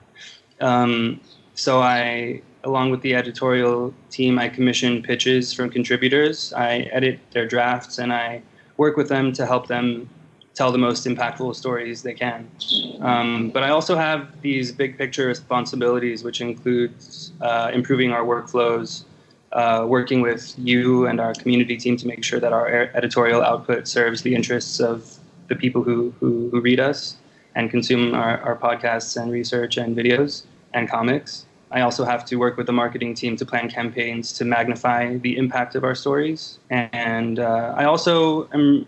Um, 0.60 1.20
so 1.54 1.80
I, 1.80 2.40
along 2.64 2.90
with 2.90 3.02
the 3.02 3.14
editorial 3.14 3.92
team, 4.10 4.38
I 4.38 4.48
commission 4.48 5.02
pitches 5.02 5.52
from 5.52 5.70
contributors. 5.70 6.52
I 6.54 6.88
edit 6.92 7.20
their 7.32 7.46
drafts, 7.46 7.98
and 7.98 8.12
I 8.12 8.42
work 8.76 8.96
with 8.96 9.08
them 9.08 9.32
to 9.34 9.46
help 9.46 9.66
them 9.66 10.08
tell 10.54 10.70
the 10.70 10.78
most 10.78 11.06
impactful 11.06 11.54
stories 11.54 12.02
they 12.02 12.14
can. 12.14 12.50
Um, 13.00 13.50
but 13.50 13.62
I 13.62 13.70
also 13.70 13.96
have 13.96 14.40
these 14.42 14.70
big 14.70 14.98
picture 14.98 15.26
responsibilities, 15.26 16.24
which 16.24 16.40
includes 16.40 17.32
uh, 17.40 17.70
improving 17.72 18.12
our 18.12 18.24
workflows, 18.24 19.04
uh, 19.52 19.84
working 19.86 20.20
with 20.20 20.54
you 20.58 21.06
and 21.06 21.20
our 21.20 21.34
community 21.34 21.76
team 21.76 21.96
to 21.96 22.06
make 22.06 22.22
sure 22.24 22.40
that 22.40 22.52
our 22.52 22.90
editorial 22.94 23.42
output 23.42 23.88
serves 23.88 24.22
the 24.22 24.34
interests 24.34 24.80
of 24.80 25.18
the 25.52 25.58
people 25.64 25.82
who, 25.82 26.12
who, 26.18 26.48
who 26.50 26.60
read 26.60 26.80
us 26.80 27.16
and 27.54 27.70
consume 27.70 28.14
our, 28.14 28.38
our 28.38 28.56
podcasts 28.56 29.20
and 29.20 29.30
research 29.30 29.76
and 29.76 29.96
videos 29.96 30.44
and 30.72 30.88
comics. 30.88 31.44
I 31.70 31.82
also 31.82 32.04
have 32.04 32.24
to 32.26 32.36
work 32.36 32.56
with 32.56 32.66
the 32.66 32.72
marketing 32.72 33.14
team 33.14 33.36
to 33.36 33.44
plan 33.44 33.68
campaigns 33.68 34.32
to 34.38 34.44
magnify 34.44 35.16
the 35.18 35.36
impact 35.36 35.74
of 35.74 35.84
our 35.84 35.94
stories. 35.94 36.58
And 36.70 37.38
uh, 37.38 37.74
I 37.76 37.84
also 37.84 38.48
am, 38.52 38.86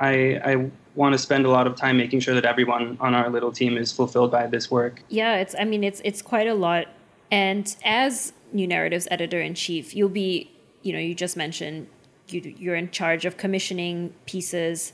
I, 0.00 0.40
I 0.50 0.70
want 0.94 1.12
to 1.12 1.18
spend 1.18 1.46
a 1.46 1.50
lot 1.50 1.66
of 1.66 1.76
time 1.76 1.96
making 1.96 2.20
sure 2.20 2.34
that 2.34 2.44
everyone 2.44 2.96
on 3.00 3.14
our 3.14 3.28
little 3.30 3.52
team 3.52 3.76
is 3.76 3.92
fulfilled 3.92 4.30
by 4.30 4.46
this 4.46 4.70
work. 4.70 5.02
Yeah, 5.08 5.36
it's, 5.36 5.54
I 5.58 5.64
mean, 5.64 5.84
it's, 5.84 6.00
it's 6.04 6.22
quite 6.22 6.48
a 6.48 6.54
lot. 6.54 6.86
And 7.30 7.74
as 7.84 8.32
New 8.52 8.66
Naratif's 8.66 9.08
editor 9.10 9.40
in 9.40 9.54
chief, 9.54 9.94
you'll 9.94 10.08
be, 10.08 10.50
you 10.82 10.92
know, 10.94 10.98
you 10.98 11.14
just 11.14 11.36
mentioned 11.36 11.86
you, 12.28 12.40
you're 12.58 12.76
in 12.76 12.90
charge 12.90 13.24
of 13.24 13.36
commissioning 13.36 14.12
pieces 14.26 14.92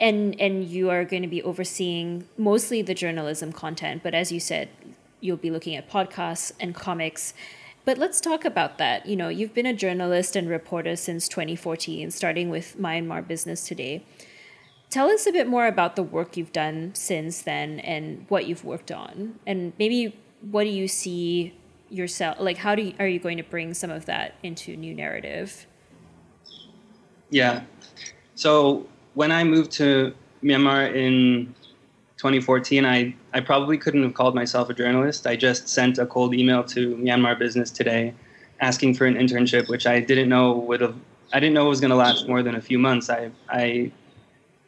and 0.00 0.40
and 0.40 0.64
you 0.64 0.90
are 0.90 1.04
going 1.04 1.22
to 1.22 1.28
be 1.28 1.42
overseeing 1.42 2.26
mostly 2.38 2.82
the 2.82 2.94
journalism 2.94 3.52
content 3.52 4.02
but 4.02 4.14
as 4.14 4.32
you 4.32 4.40
said 4.40 4.68
you'll 5.20 5.36
be 5.36 5.50
looking 5.50 5.76
at 5.76 5.88
podcasts 5.88 6.52
and 6.58 6.74
comics. 6.74 7.34
But 7.84 7.98
let's 7.98 8.20
talk 8.20 8.44
about 8.44 8.78
that. 8.78 9.06
You 9.06 9.16
know, 9.16 9.28
you've 9.28 9.54
been 9.54 9.66
a 9.66 9.74
journalist 9.74 10.36
and 10.36 10.48
reporter 10.48 10.96
since 10.96 11.28
2014, 11.28 12.10
starting 12.10 12.50
with 12.50 12.76
Myanmar 12.78 13.26
Business 13.26 13.66
Today. 13.66 14.04
Tell 14.90 15.08
us 15.08 15.26
a 15.26 15.32
bit 15.32 15.46
more 15.46 15.66
about 15.66 15.96
the 15.96 16.02
work 16.02 16.36
you've 16.36 16.52
done 16.52 16.94
since 16.94 17.42
then 17.42 17.80
and 17.80 18.26
what 18.28 18.46
you've 18.46 18.64
worked 18.64 18.90
on. 18.90 19.38
And 19.46 19.72
maybe 19.78 20.18
what 20.50 20.64
do 20.64 20.70
you 20.70 20.88
see 20.88 21.54
yourself 21.90 22.36
like 22.38 22.56
how 22.56 22.76
do 22.76 22.82
you, 22.82 22.94
are 23.00 23.06
you 23.08 23.18
going 23.18 23.36
to 23.36 23.42
bring 23.42 23.74
some 23.74 23.90
of 23.90 24.06
that 24.06 24.36
into 24.42 24.76
New 24.76 24.94
Naratif? 24.94 25.66
Yeah. 27.30 27.62
So 28.34 28.88
when 29.14 29.32
I 29.32 29.44
moved 29.44 29.72
to 29.72 30.14
Myanmar 30.42 30.94
in 30.94 31.54
2014, 32.16 32.84
I, 32.84 33.14
I 33.32 33.40
probably 33.40 33.78
couldn't 33.78 34.02
have 34.02 34.14
called 34.14 34.34
myself 34.34 34.68
a 34.70 34.74
journalist. 34.74 35.26
I 35.26 35.36
just 35.36 35.68
sent 35.68 35.98
a 35.98 36.06
cold 36.06 36.34
email 36.34 36.62
to 36.64 36.96
Myanmar 36.96 37.38
Business 37.38 37.70
Today 37.70 38.14
asking 38.60 38.94
for 38.94 39.06
an 39.06 39.14
internship, 39.14 39.68
which 39.68 39.86
I 39.86 40.00
didn't 40.00 40.28
know 40.28 40.52
would 40.52 40.80
have, 40.80 40.94
I 41.32 41.40
didn't 41.40 41.54
know 41.54 41.66
was 41.66 41.80
going 41.80 41.90
to 41.90 41.96
last 41.96 42.28
more 42.28 42.42
than 42.42 42.54
a 42.54 42.60
few 42.60 42.78
months. 42.78 43.08
I, 43.08 43.30
I 43.48 43.90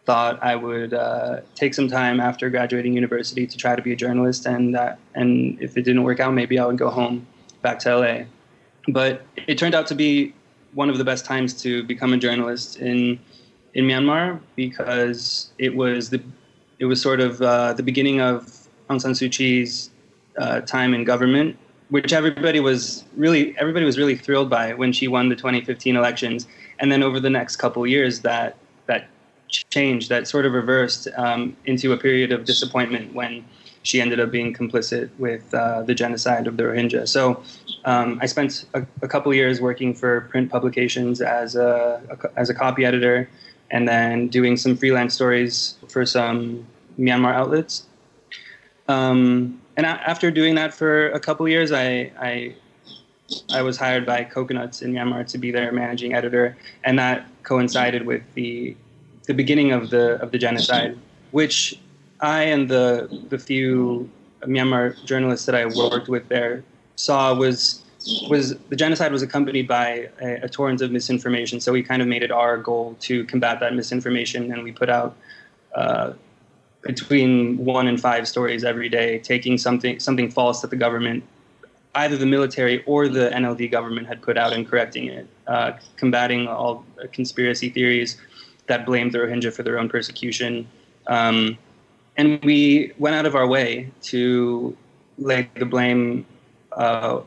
thought 0.04 0.42
I 0.42 0.56
would 0.56 0.94
uh, 0.94 1.40
take 1.54 1.74
some 1.74 1.88
time 1.88 2.20
after 2.20 2.50
graduating 2.50 2.94
university 2.94 3.46
to 3.46 3.56
try 3.56 3.76
to 3.76 3.82
be 3.82 3.92
a 3.92 3.96
journalist, 3.96 4.46
and 4.46 4.76
uh, 4.76 4.96
and 5.14 5.60
if 5.60 5.76
it 5.76 5.82
didn't 5.82 6.02
work 6.02 6.20
out, 6.20 6.34
maybe 6.34 6.58
I 6.58 6.66
would 6.66 6.78
go 6.78 6.90
home 6.90 7.26
back 7.62 7.78
to 7.80 7.96
LA. 7.96 8.24
But 8.88 9.22
it 9.46 9.58
turned 9.58 9.74
out 9.74 9.86
to 9.88 9.94
be 9.94 10.34
one 10.74 10.90
of 10.90 10.98
the 10.98 11.04
best 11.04 11.24
times 11.24 11.54
to 11.62 11.84
become 11.84 12.12
a 12.12 12.16
journalist 12.16 12.78
in 12.78 13.20
in 13.74 13.86
Myanmar 13.86 14.40
because 14.56 15.52
it 15.58 15.74
was 15.74 16.10
the 16.10 16.22
it 16.78 16.86
was 16.86 17.00
sort 17.00 17.20
of 17.20 17.40
uh, 17.40 17.72
the 17.74 17.82
beginning 17.82 18.20
of 18.20 18.46
Aung 18.90 19.00
San 19.00 19.12
Suu 19.12 19.30
Kyi's 19.30 19.90
uh, 20.36 20.60
time 20.62 20.94
in 20.94 21.04
government, 21.04 21.56
which 21.90 22.12
everybody 22.12 22.60
was 22.60 23.04
really 23.16 23.56
everybody 23.58 23.84
was 23.84 23.98
really 23.98 24.16
thrilled 24.16 24.50
by 24.50 24.74
when 24.74 24.92
she 24.92 25.08
won 25.08 25.28
the 25.28 25.36
2015 25.36 25.96
elections, 25.96 26.46
and 26.78 26.90
then 26.90 27.02
over 27.02 27.20
the 27.20 27.30
next 27.30 27.56
couple 27.56 27.86
years 27.86 28.20
that 28.20 28.56
that 28.86 29.08
changed, 29.70 30.08
that 30.08 30.26
sort 30.26 30.46
of 30.46 30.52
reversed 30.52 31.08
um, 31.16 31.56
into 31.66 31.92
a 31.92 31.96
period 31.96 32.32
of 32.32 32.44
disappointment 32.44 33.14
when 33.14 33.44
she 33.82 34.00
ended 34.00 34.20
up 34.20 34.30
being 34.30 34.54
complicit 34.54 35.10
with 35.18 35.52
uh, 35.54 35.82
the 35.82 35.94
genocide 35.94 36.46
of 36.46 36.56
the 36.56 36.62
Rohingya. 36.62 37.08
So 37.08 37.42
um, 37.84 38.18
I 38.22 38.26
spent 38.26 38.64
a, 38.74 38.86
a 39.02 39.08
couple 39.08 39.34
years 39.34 39.60
working 39.60 39.92
for 39.92 40.22
print 40.22 40.50
publications 40.50 41.20
as 41.20 41.56
a, 41.56 42.00
a, 42.10 42.38
as 42.38 42.48
a 42.48 42.54
copy 42.54 42.84
editor, 42.84 43.28
and 43.72 43.88
then 43.88 44.28
doing 44.28 44.56
some 44.56 44.76
freelance 44.76 45.14
stories 45.14 45.76
for 45.88 46.06
some 46.06 46.64
Myanmar 46.98 47.34
outlets. 47.34 47.86
Um, 48.86 49.60
and 49.76 49.86
a- 49.86 50.08
after 50.08 50.30
doing 50.30 50.54
that 50.56 50.74
for 50.74 51.08
a 51.10 51.18
couple 51.18 51.48
years, 51.48 51.72
I, 51.72 52.12
I, 52.20 52.54
I 53.50 53.62
was 53.62 53.78
hired 53.78 54.04
by 54.04 54.24
Coconuts 54.24 54.82
in 54.82 54.92
Myanmar 54.92 55.26
to 55.28 55.38
be 55.38 55.50
their 55.50 55.72
managing 55.72 56.14
editor, 56.14 56.56
and 56.84 56.98
that 56.98 57.26
coincided 57.42 58.06
with 58.06 58.22
the 58.34 58.76
the 59.26 59.34
beginning 59.34 59.72
of 59.72 59.90
the 59.90 60.20
of 60.20 60.32
the 60.32 60.38
genocide, 60.38 60.98
which 61.30 61.78
I 62.20 62.42
and 62.42 62.68
the 62.68 63.24
the 63.30 63.38
few 63.38 64.10
Myanmar 64.42 65.02
journalists 65.06 65.46
that 65.46 65.54
I 65.54 65.66
worked 65.66 66.08
with 66.08 66.28
there 66.28 66.62
saw 66.96 67.32
was 67.34 67.82
was 68.28 68.56
the 68.68 68.76
genocide 68.76 69.12
was 69.12 69.22
accompanied 69.22 69.68
by 69.68 70.08
a, 70.20 70.44
a, 70.44 70.48
torrent 70.48 70.80
of 70.80 70.90
misinformation. 70.90 71.60
So 71.60 71.72
we 71.72 71.82
kind 71.82 72.02
of 72.02 72.08
made 72.08 72.22
it 72.22 72.30
our 72.30 72.56
goal 72.56 72.96
to 73.00 73.24
combat 73.26 73.60
that 73.60 73.74
misinformation, 73.74 74.52
and 74.52 74.62
we 74.62 74.72
put 74.72 74.88
out 74.88 75.16
uh, 75.74 76.12
between 76.82 77.58
one 77.64 77.86
and 77.86 78.00
five 78.00 78.26
stories 78.26 78.64
every 78.64 78.88
day, 78.88 79.18
taking 79.18 79.58
something 79.58 80.00
something 80.00 80.30
false 80.30 80.60
that 80.62 80.70
the 80.70 80.76
government, 80.76 81.22
either 81.94 82.16
the 82.16 82.26
military 82.26 82.82
or 82.84 83.08
the 83.08 83.30
NLD 83.30 83.70
government, 83.70 84.06
had 84.06 84.20
put 84.22 84.36
out 84.36 84.52
and 84.52 84.68
correcting 84.68 85.06
it, 85.06 85.26
uh, 85.46 85.72
combating 85.96 86.48
all 86.48 86.84
conspiracy 87.12 87.70
theories 87.70 88.20
that 88.66 88.86
blamed 88.86 89.12
the 89.12 89.18
Rohingya 89.18 89.52
for 89.52 89.62
their 89.62 89.78
own 89.78 89.88
persecution. 89.88 90.66
Um, 91.06 91.58
and 92.16 92.42
we 92.44 92.92
went 92.98 93.16
out 93.16 93.26
of 93.26 93.34
our 93.34 93.46
way 93.46 93.90
to 94.02 94.76
lay 95.18 95.48
the 95.56 95.64
blame 95.64 96.26
uh, 96.72 97.20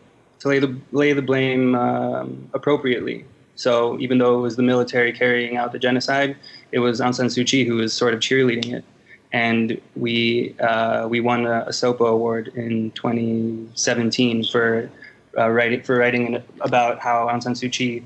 to 0.46 0.50
lay 0.50 0.60
the 0.60 0.76
lay 0.92 1.12
the 1.12 1.22
blame 1.22 1.76
um, 1.76 2.50
appropriately. 2.54 3.26
So 3.56 4.00
even 4.00 4.20
though 4.20 4.38
it 4.38 4.42
was 4.42 4.56
the 4.56 4.64
military 4.64 5.12
carrying 5.12 5.58
out 5.58 5.72
the 5.72 5.80
genocide, 5.80 6.36
it 6.72 6.80
was 6.80 7.00
Aung 7.02 7.16
San 7.16 7.28
Suu 7.28 7.46
Kyi 7.46 7.66
who 7.66 7.78
was 7.78 7.94
sort 7.94 8.14
of 8.14 8.20
cheerleading 8.20 8.72
it. 8.72 8.84
And 9.32 9.82
we 9.96 10.56
uh, 10.60 11.08
we 11.10 11.20
won 11.20 11.46
a, 11.46 11.66
a, 11.68 11.74
SOPA 11.74 12.06
award 12.06 12.50
in 12.50 12.92
2017 12.92 14.44
for 14.46 14.90
uh, 15.38 15.50
writing 15.50 15.82
for 15.82 15.98
writing 15.98 16.42
about 16.62 17.00
how 17.00 17.28
Aung 17.28 17.42
San 17.42 17.54
Suu 17.54 17.72
Kyi 17.72 18.06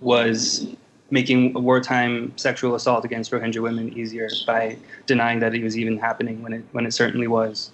was 0.00 0.66
making 1.10 1.52
wartime 1.52 2.32
sexual 2.36 2.74
assault 2.74 3.04
against 3.04 3.30
Rohingya 3.30 3.60
women 3.60 3.92
easier 3.92 4.28
by 4.46 4.76
denying 5.06 5.40
that 5.40 5.54
it 5.54 5.62
was 5.62 5.76
even 5.76 5.98
happening 5.98 6.42
when 6.42 6.54
it 6.54 6.64
when 6.72 6.86
it 6.86 6.92
certainly 6.92 7.26
was. 7.26 7.72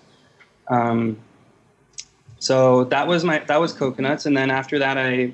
Um, 0.69 1.19
so 2.39 2.85
that 2.85 3.07
was 3.07 3.25
my 3.25 3.39
that 3.47 3.61
was 3.61 3.73
coconuts, 3.73 4.27
and 4.27 4.37
then 4.37 4.51
after 4.51 4.79
that, 4.79 4.99
I 4.99 5.33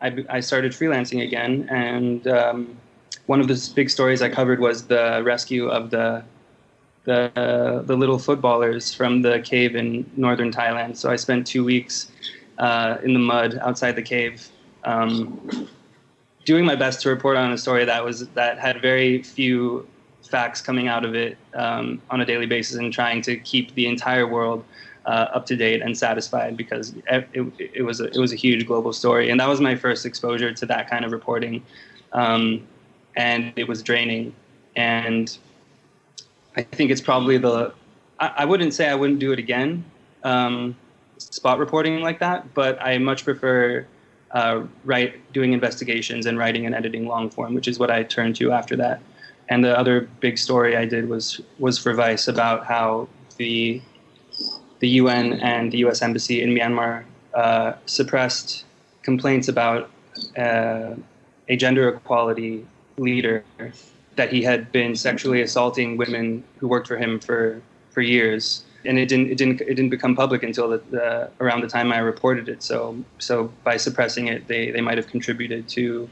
I, 0.00 0.24
I 0.28 0.40
started 0.40 0.72
freelancing 0.72 1.22
again, 1.22 1.68
and 1.70 2.26
um, 2.28 2.76
one 3.26 3.40
of 3.40 3.48
the 3.48 3.72
big 3.74 3.90
stories 3.90 4.22
I 4.22 4.28
covered 4.28 4.60
was 4.60 4.86
the 4.86 5.22
rescue 5.24 5.68
of 5.68 5.90
the 5.90 6.22
the 7.04 7.30
uh, 7.38 7.82
the 7.82 7.96
little 7.96 8.18
footballers 8.18 8.94
from 8.94 9.22
the 9.22 9.40
cave 9.40 9.74
in 9.74 10.08
northern 10.16 10.52
Thailand. 10.52 10.96
So 10.96 11.10
I 11.10 11.16
spent 11.16 11.46
two 11.46 11.64
weeks 11.64 12.10
uh, 12.58 12.98
in 13.02 13.12
the 13.12 13.18
mud 13.20 13.58
outside 13.62 13.96
the 13.96 14.02
cave, 14.02 14.48
um, 14.84 15.68
doing 16.44 16.64
my 16.64 16.76
best 16.76 17.00
to 17.02 17.08
report 17.08 17.36
on 17.36 17.52
a 17.52 17.58
story 17.58 17.84
that 17.84 18.04
was 18.04 18.28
that 18.28 18.58
had 18.58 18.80
very 18.80 19.22
few 19.22 19.86
facts 20.30 20.60
coming 20.60 20.88
out 20.88 21.04
of 21.04 21.14
it 21.14 21.38
um, 21.54 22.02
on 22.10 22.20
a 22.20 22.24
daily 22.24 22.46
basis, 22.46 22.76
and 22.76 22.92
trying 22.92 23.22
to 23.22 23.36
keep 23.36 23.74
the 23.74 23.86
entire 23.86 24.26
world 24.26 24.64
uh, 25.06 25.28
up 25.32 25.46
to 25.46 25.56
date 25.56 25.82
and 25.82 25.96
satisfied 25.96 26.56
because 26.56 26.94
it, 27.08 27.28
it, 27.32 27.70
it, 27.74 27.82
was 27.82 28.00
a, 28.00 28.04
it 28.06 28.18
was 28.18 28.32
a 28.32 28.36
huge 28.36 28.66
global 28.66 28.92
story, 28.92 29.30
and 29.30 29.40
that 29.40 29.48
was 29.48 29.60
my 29.60 29.74
first 29.74 30.04
exposure 30.04 30.52
to 30.52 30.66
that 30.66 30.90
kind 30.90 31.04
of 31.04 31.12
reporting, 31.12 31.62
um, 32.12 32.66
and 33.16 33.52
it 33.56 33.68
was 33.68 33.82
draining. 33.82 34.34
And 34.74 35.36
I 36.56 36.62
think 36.62 36.90
it's 36.90 37.00
probably 37.00 37.38
the 37.38 37.72
I, 38.18 38.32
I 38.38 38.44
wouldn't 38.44 38.74
say 38.74 38.88
I 38.88 38.94
wouldn't 38.94 39.20
do 39.20 39.32
it 39.32 39.38
again, 39.38 39.84
um, 40.24 40.76
spot 41.18 41.58
reporting 41.58 42.00
like 42.00 42.18
that, 42.18 42.52
but 42.54 42.80
I 42.82 42.98
much 42.98 43.24
prefer 43.24 43.86
uh, 44.32 44.64
write 44.84 45.32
doing 45.32 45.52
investigations 45.52 46.26
and 46.26 46.36
writing 46.38 46.66
and 46.66 46.74
editing 46.74 47.06
long 47.06 47.30
form, 47.30 47.54
which 47.54 47.68
is 47.68 47.78
what 47.78 47.90
I 47.90 48.02
turned 48.02 48.36
to 48.36 48.52
after 48.52 48.76
that. 48.76 49.00
And 49.48 49.64
the 49.64 49.78
other 49.78 50.08
big 50.20 50.38
story 50.38 50.76
I 50.76 50.84
did 50.84 51.08
was 51.08 51.40
was 51.58 51.78
for 51.78 51.94
Vice 51.94 52.26
about 52.26 52.66
how 52.66 53.08
the 53.36 53.80
the 54.80 54.88
UN 55.00 55.34
and 55.34 55.72
the 55.72 55.78
U.S. 55.78 56.02
Embassy 56.02 56.42
in 56.42 56.50
Myanmar 56.50 57.04
uh, 57.34 57.74
suppressed 57.86 58.64
complaints 59.02 59.48
about 59.48 59.90
uh, 60.36 60.94
a 61.48 61.56
gender 61.56 61.88
equality 61.88 62.66
leader 62.96 63.44
that 64.16 64.32
he 64.32 64.42
had 64.42 64.72
been 64.72 64.96
sexually 64.96 65.42
assaulting 65.42 65.96
women 65.96 66.42
who 66.58 66.66
worked 66.68 66.88
for 66.88 66.96
him 66.96 67.20
for 67.20 67.60
for 67.90 68.00
years, 68.00 68.64
and 68.84 68.98
it 68.98 69.08
didn't 69.08 69.30
it 69.30 69.38
didn't 69.38 69.60
it 69.60 69.74
didn't 69.74 69.90
become 69.90 70.14
public 70.16 70.42
until 70.42 70.68
the, 70.68 70.82
the, 70.90 71.30
around 71.40 71.60
the 71.60 71.68
time 71.68 71.92
I 71.92 71.98
reported 71.98 72.48
it. 72.48 72.62
So 72.62 72.96
so 73.18 73.52
by 73.64 73.76
suppressing 73.76 74.28
it, 74.28 74.48
they 74.48 74.70
they 74.70 74.80
might 74.80 74.98
have 74.98 75.08
contributed 75.08 75.68
to. 75.70 76.08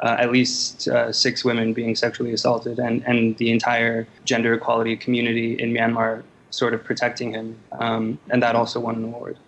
Uh, 0.00 0.14
at 0.20 0.30
least 0.30 0.86
uh, 0.86 1.10
six 1.10 1.44
women 1.44 1.72
being 1.72 1.96
sexually 1.96 2.32
assaulted, 2.32 2.78
and, 2.78 3.02
and 3.08 3.36
the 3.38 3.50
entire 3.50 4.06
gender 4.24 4.54
equality 4.54 4.96
community 4.96 5.60
in 5.60 5.72
Myanmar 5.72 6.22
sort 6.50 6.74
of 6.74 6.84
protecting 6.84 7.32
him, 7.32 7.58
um, 7.72 8.18
and 8.30 8.42
that 8.42 8.54
also 8.56 8.80
won 8.80 8.96
an 8.96 9.04
award. 9.04 9.38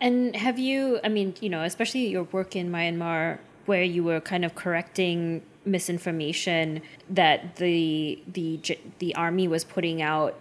And 0.00 0.34
have 0.36 0.58
you? 0.58 1.00
I 1.04 1.08
mean, 1.08 1.34
you 1.40 1.48
know, 1.48 1.62
especially 1.62 2.06
your 2.08 2.24
work 2.24 2.56
in 2.56 2.70
Myanmar, 2.70 3.38
where 3.66 3.82
you 3.82 4.02
were 4.02 4.20
kind 4.20 4.44
of 4.44 4.54
correcting 4.54 5.42
misinformation 5.64 6.82
that 7.08 7.56
the 7.56 8.22
the 8.26 8.60
the 8.98 9.14
army 9.14 9.46
was 9.46 9.64
putting 9.64 10.00
out 10.00 10.34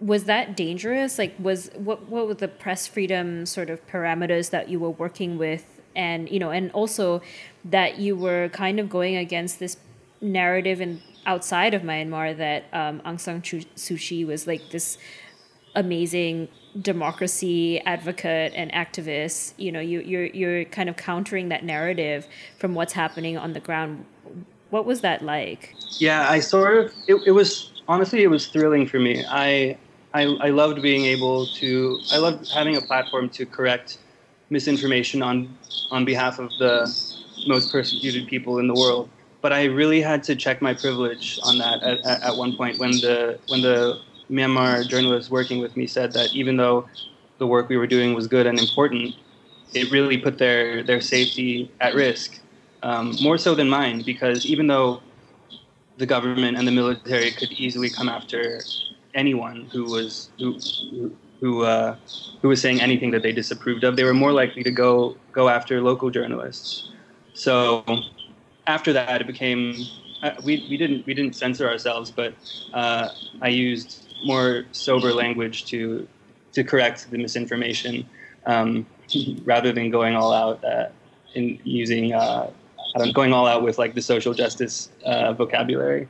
was 0.00 0.24
that 0.24 0.56
dangerous? 0.56 1.18
Like, 1.18 1.34
was 1.38 1.70
what 1.74 2.08
what 2.08 2.26
were 2.26 2.34
the 2.34 2.48
press 2.48 2.86
freedom 2.86 3.46
sort 3.46 3.70
of 3.70 3.86
parameters 3.86 4.50
that 4.50 4.68
you 4.68 4.78
were 4.78 4.90
working 4.90 5.38
with, 5.38 5.80
and 5.94 6.28
you 6.30 6.38
know, 6.38 6.50
and 6.50 6.70
also 6.72 7.22
that 7.64 7.98
you 7.98 8.14
were 8.16 8.48
kind 8.50 8.78
of 8.78 8.90
going 8.90 9.16
against 9.16 9.58
this 9.58 9.76
narrative 10.20 10.80
and 10.80 11.00
outside 11.24 11.74
of 11.74 11.82
Myanmar 11.82 12.36
that 12.36 12.64
um, 12.72 13.00
Aung 13.00 13.18
San 13.18 13.42
Suu 13.42 13.98
Kyi 13.98 14.24
was 14.24 14.46
like 14.46 14.70
this 14.70 14.98
amazing 15.76 16.48
democracy 16.82 17.80
advocate 17.80 18.52
and 18.56 18.72
activist. 18.72 19.54
You 19.56 19.70
know, 19.70 19.80
you, 19.80 20.00
you're 20.00 20.26
you're 20.26 20.64
kind 20.64 20.88
of 20.88 20.96
countering 20.96 21.48
that 21.50 21.64
narrative 21.64 22.26
from 22.58 22.74
what's 22.74 22.92
happening 22.92 23.38
on 23.38 23.52
the 23.52 23.60
ground. 23.60 24.04
What 24.70 24.84
was 24.84 25.02
that 25.02 25.22
like? 25.22 25.76
Yeah, 25.98 26.28
I 26.28 26.40
sort 26.40 26.76
of 26.76 26.92
it, 27.06 27.22
it 27.26 27.30
was 27.32 27.70
honestly 27.86 28.24
it 28.24 28.30
was 28.30 28.48
thrilling 28.48 28.88
for 28.88 28.98
me. 28.98 29.24
I 29.28 29.78
I, 30.16 30.22
I 30.40 30.48
loved 30.48 30.80
being 30.80 31.04
able 31.04 31.46
to, 31.46 32.00
I 32.10 32.16
loved 32.16 32.50
having 32.50 32.74
a 32.74 32.80
platform 32.80 33.28
to 33.30 33.44
correct 33.44 33.98
misinformation 34.48 35.20
on, 35.22 35.58
on 35.90 36.06
behalf 36.06 36.38
of 36.38 36.48
the 36.58 36.90
most 37.46 37.70
persecuted 37.70 38.26
people 38.26 38.58
in 38.58 38.66
the 38.66 38.74
world. 38.74 39.10
But 39.42 39.52
I 39.52 39.64
really 39.64 40.00
had 40.00 40.22
to 40.24 40.34
check 40.34 40.62
my 40.62 40.72
privilege 40.72 41.38
on 41.44 41.58
that 41.58 41.82
at, 41.82 41.98
at, 42.06 42.22
at 42.22 42.36
one 42.36 42.56
point 42.56 42.78
when 42.78 42.92
the, 42.92 43.38
when 43.48 43.60
the 43.60 44.00
Myanmar 44.30 44.86
journalist 44.88 45.30
working 45.30 45.60
with 45.60 45.76
me 45.76 45.86
said 45.86 46.12
that 46.12 46.34
even 46.34 46.56
though 46.56 46.88
the 47.38 47.46
work 47.46 47.68
we 47.68 47.76
were 47.76 47.86
doing 47.86 48.14
was 48.14 48.26
good 48.26 48.46
and 48.46 48.58
important, 48.58 49.14
it 49.74 49.90
really 49.90 50.18
put 50.18 50.38
their, 50.38 50.82
their 50.82 51.00
safety 51.00 51.70
at 51.80 51.94
risk, 51.94 52.40
um, 52.82 53.14
more 53.20 53.38
so 53.38 53.54
than 53.54 53.68
mine, 53.68 54.02
because 54.02 54.46
even 54.46 54.66
though 54.66 55.02
the 55.98 56.06
government 56.06 56.56
and 56.56 56.66
the 56.66 56.72
military 56.72 57.30
could 57.30 57.52
easily 57.52 57.90
come 57.90 58.08
after 58.08 58.60
anyone 59.14 59.68
who 59.72 59.84
was 59.84 60.30
who 60.38 60.58
who 61.40 61.62
uh, 61.62 61.96
who 62.42 62.48
was 62.48 62.60
saying 62.60 62.80
anything 62.80 63.10
that 63.10 63.22
they 63.22 63.32
disapproved 63.32 63.84
of. 63.84 63.96
They 63.96 64.04
were 64.04 64.14
more 64.14 64.32
likely 64.32 64.62
to 64.62 64.70
go 64.70 65.16
go 65.32 65.48
after 65.48 65.80
local 65.80 66.10
journalists. 66.10 66.90
So 67.34 67.84
after 68.66 68.92
that, 68.92 69.20
it 69.20 69.26
became 69.26 69.74
uh, 70.22 70.32
we, 70.44 70.66
we 70.68 70.76
didn't 70.76 71.06
we 71.06 71.14
didn't 71.14 71.34
censor 71.34 71.68
ourselves, 71.68 72.10
but 72.10 72.34
uh, 72.72 73.08
I 73.40 73.48
used 73.48 74.05
more 74.24 74.64
sober 74.72 75.12
language 75.12 75.64
to 75.66 76.06
to 76.52 76.64
correct 76.64 77.10
the 77.10 77.18
misinformation 77.18 78.08
um, 78.46 78.86
rather 79.44 79.72
than 79.72 79.90
going 79.90 80.16
all 80.16 80.32
out 80.32 80.64
uh, 80.64 80.88
in 81.34 81.58
using 81.64 82.12
uh, 82.12 82.50
going 83.12 83.32
all 83.32 83.46
out 83.46 83.62
with 83.62 83.78
like 83.78 83.94
the 83.94 84.02
social 84.02 84.32
justice 84.32 84.90
uh, 85.04 85.32
vocabulary 85.32 86.08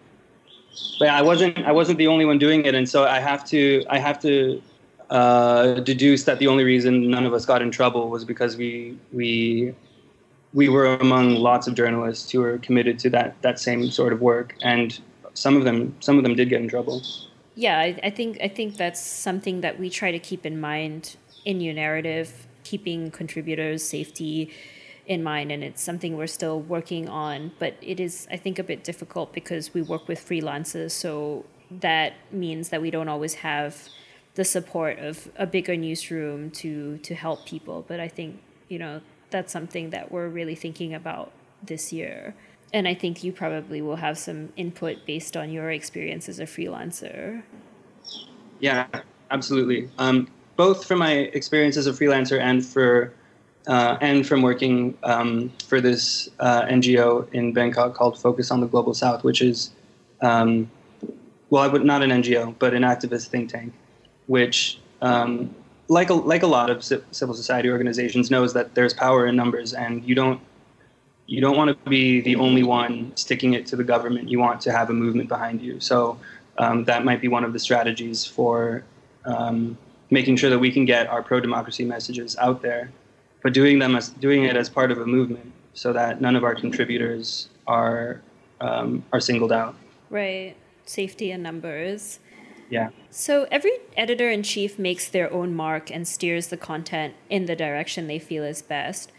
but 0.98 1.08
I 1.08 1.22
wasn't 1.22 1.58
I 1.58 1.72
wasn't 1.72 1.98
the 1.98 2.06
only 2.06 2.24
one 2.24 2.38
doing 2.38 2.64
it, 2.64 2.74
and 2.74 2.88
so 2.88 3.04
I 3.04 3.20
have 3.20 3.44
to 3.46 3.84
I 3.88 3.98
have 3.98 4.18
to 4.20 4.62
uh, 5.10 5.74
deduce 5.80 6.24
that 6.24 6.38
the 6.38 6.48
only 6.48 6.64
reason 6.64 7.10
none 7.10 7.24
of 7.24 7.32
us 7.32 7.46
got 7.46 7.62
in 7.62 7.70
trouble 7.70 8.08
was 8.10 8.24
because 8.24 8.56
we 8.56 8.98
we 9.12 9.74
we 10.52 10.68
were 10.68 10.94
among 10.96 11.36
lots 11.36 11.66
of 11.66 11.74
journalists 11.74 12.30
who 12.30 12.40
were 12.40 12.58
committed 12.58 12.98
to 13.00 13.10
that 13.10 13.40
that 13.42 13.58
same 13.58 13.90
sort 13.90 14.12
of 14.12 14.20
work, 14.20 14.54
and 14.62 15.00
some 15.34 15.56
of 15.56 15.64
them 15.64 15.94
some 16.00 16.18
of 16.18 16.24
them 16.24 16.34
did 16.34 16.48
get 16.48 16.60
in 16.60 16.68
trouble. 16.68 17.02
Yeah, 17.56 17.78
I, 17.78 17.98
I 18.04 18.10
think 18.10 18.38
I 18.42 18.48
think 18.48 18.76
that's 18.76 19.00
something 19.00 19.62
that 19.62 19.80
we 19.80 19.90
try 19.90 20.12
to 20.12 20.18
keep 20.18 20.44
in 20.44 20.60
mind 20.60 21.16
in 21.44 21.60
your 21.60 21.74
narrative, 21.74 22.46
keeping 22.64 23.10
contributors' 23.10 23.82
safety 23.82 24.52
in 25.06 25.22
mind 25.22 25.52
and 25.52 25.62
it's 25.62 25.80
something 25.82 26.16
we're 26.16 26.26
still 26.26 26.60
working 26.60 27.08
on 27.08 27.52
but 27.60 27.74
it 27.80 28.00
is 28.00 28.26
i 28.30 28.36
think 28.36 28.58
a 28.58 28.64
bit 28.64 28.82
difficult 28.82 29.32
because 29.32 29.72
we 29.72 29.80
work 29.80 30.08
with 30.08 30.18
freelancers 30.18 30.90
so 30.90 31.44
that 31.70 32.14
means 32.32 32.70
that 32.70 32.82
we 32.82 32.90
don't 32.90 33.08
always 33.08 33.34
have 33.34 33.88
the 34.34 34.44
support 34.44 34.98
of 34.98 35.28
a 35.36 35.46
bigger 35.46 35.76
newsroom 35.76 36.50
to 36.50 36.98
to 36.98 37.14
help 37.14 37.46
people 37.46 37.84
but 37.86 38.00
i 38.00 38.08
think 38.08 38.40
you 38.68 38.80
know 38.80 39.00
that's 39.30 39.52
something 39.52 39.90
that 39.90 40.10
we're 40.10 40.28
really 40.28 40.56
thinking 40.56 40.92
about 40.92 41.30
this 41.62 41.92
year 41.92 42.34
and 42.72 42.86
i 42.86 42.94
think 42.94 43.24
you 43.24 43.32
probably 43.32 43.80
will 43.80 43.96
have 43.96 44.18
some 44.18 44.52
input 44.56 45.04
based 45.06 45.36
on 45.36 45.50
your 45.50 45.70
experience 45.70 46.28
as 46.28 46.38
a 46.38 46.44
freelancer. 46.44 47.42
Yeah 48.60 48.86
absolutely. 49.30 49.88
Um, 49.98 50.28
both 50.56 50.84
from 50.86 50.98
my 51.00 51.12
experience 51.12 51.76
as 51.76 51.86
a 51.86 51.92
freelancer 51.92 52.40
and 52.40 52.64
for 52.64 53.12
uh, 53.66 53.98
and 54.00 54.26
from 54.26 54.42
working 54.42 54.96
um, 55.02 55.52
for 55.66 55.80
this 55.80 56.28
uh, 56.38 56.62
NGO 56.66 57.32
in 57.32 57.52
Bangkok 57.52 57.94
called 57.94 58.16
Focus 58.16 58.52
on 58.52 58.60
the 58.60 58.68
Global 58.68 58.94
South, 58.94 59.24
which 59.24 59.42
is, 59.42 59.72
um, 60.22 60.70
well, 61.50 61.64
I 61.64 61.66
would 61.66 61.84
not 61.84 62.00
an 62.00 62.10
NGO, 62.10 62.54
but 62.60 62.74
an 62.74 62.84
activist 62.84 63.26
think 63.26 63.50
tank, 63.50 63.72
which, 64.28 64.78
um, 65.02 65.52
like 65.88 66.10
a, 66.10 66.14
like 66.14 66.44
a 66.44 66.46
lot 66.46 66.70
of 66.70 66.84
civil 66.84 67.34
society 67.34 67.68
organizations, 67.68 68.30
knows 68.30 68.54
that 68.54 68.76
there's 68.76 68.94
power 68.94 69.26
in 69.26 69.34
numbers, 69.34 69.74
and 69.74 70.04
you 70.04 70.14
don't 70.14 70.40
you 71.26 71.40
don't 71.40 71.56
want 71.56 71.68
to 71.84 71.90
be 71.90 72.20
the 72.20 72.36
only 72.36 72.62
one 72.62 73.12
sticking 73.16 73.54
it 73.54 73.66
to 73.66 73.76
the 73.76 73.84
government. 73.84 74.28
You 74.28 74.38
want 74.38 74.60
to 74.62 74.72
have 74.72 74.90
a 74.90 74.92
movement 74.94 75.28
behind 75.28 75.60
you. 75.60 75.80
So 75.80 76.18
um, 76.58 76.84
that 76.84 77.04
might 77.04 77.20
be 77.20 77.28
one 77.28 77.44
of 77.44 77.52
the 77.52 77.58
strategies 77.58 78.24
for 78.24 78.84
um, 79.24 79.76
making 80.10 80.36
sure 80.36 80.50
that 80.50 80.58
we 80.58 80.70
can 80.70 80.84
get 80.84 81.08
our 81.08 81.22
pro 81.22 81.40
democracy 81.40 81.84
messages 81.84 82.36
out 82.38 82.62
there 82.62 82.90
but 83.46 83.52
doing 83.52 83.78
them 83.78 83.94
as 83.94 84.08
doing 84.08 84.42
it 84.42 84.56
as 84.56 84.68
part 84.68 84.90
of 84.90 84.98
a 84.98 85.06
movement 85.06 85.52
so 85.72 85.92
that 85.92 86.20
none 86.20 86.34
of 86.34 86.42
our 86.42 86.52
contributors 86.52 87.48
are 87.68 88.20
um, 88.60 89.04
are 89.12 89.20
singled 89.20 89.52
out. 89.52 89.76
Right, 90.10 90.56
safety 90.84 91.30
in 91.30 91.44
numbers. 91.44 92.18
Yeah. 92.70 92.88
So 93.08 93.46
every 93.52 93.70
editor 93.96 94.28
in 94.28 94.42
chief 94.42 94.80
makes 94.80 95.08
their 95.08 95.32
own 95.32 95.54
mark 95.54 95.92
and 95.92 96.08
steers 96.08 96.48
the 96.48 96.56
content 96.56 97.14
in 97.30 97.46
the 97.46 97.54
direction 97.54 98.08
they 98.08 98.18
feel 98.18 98.42
is 98.42 98.62
best. 98.62 99.12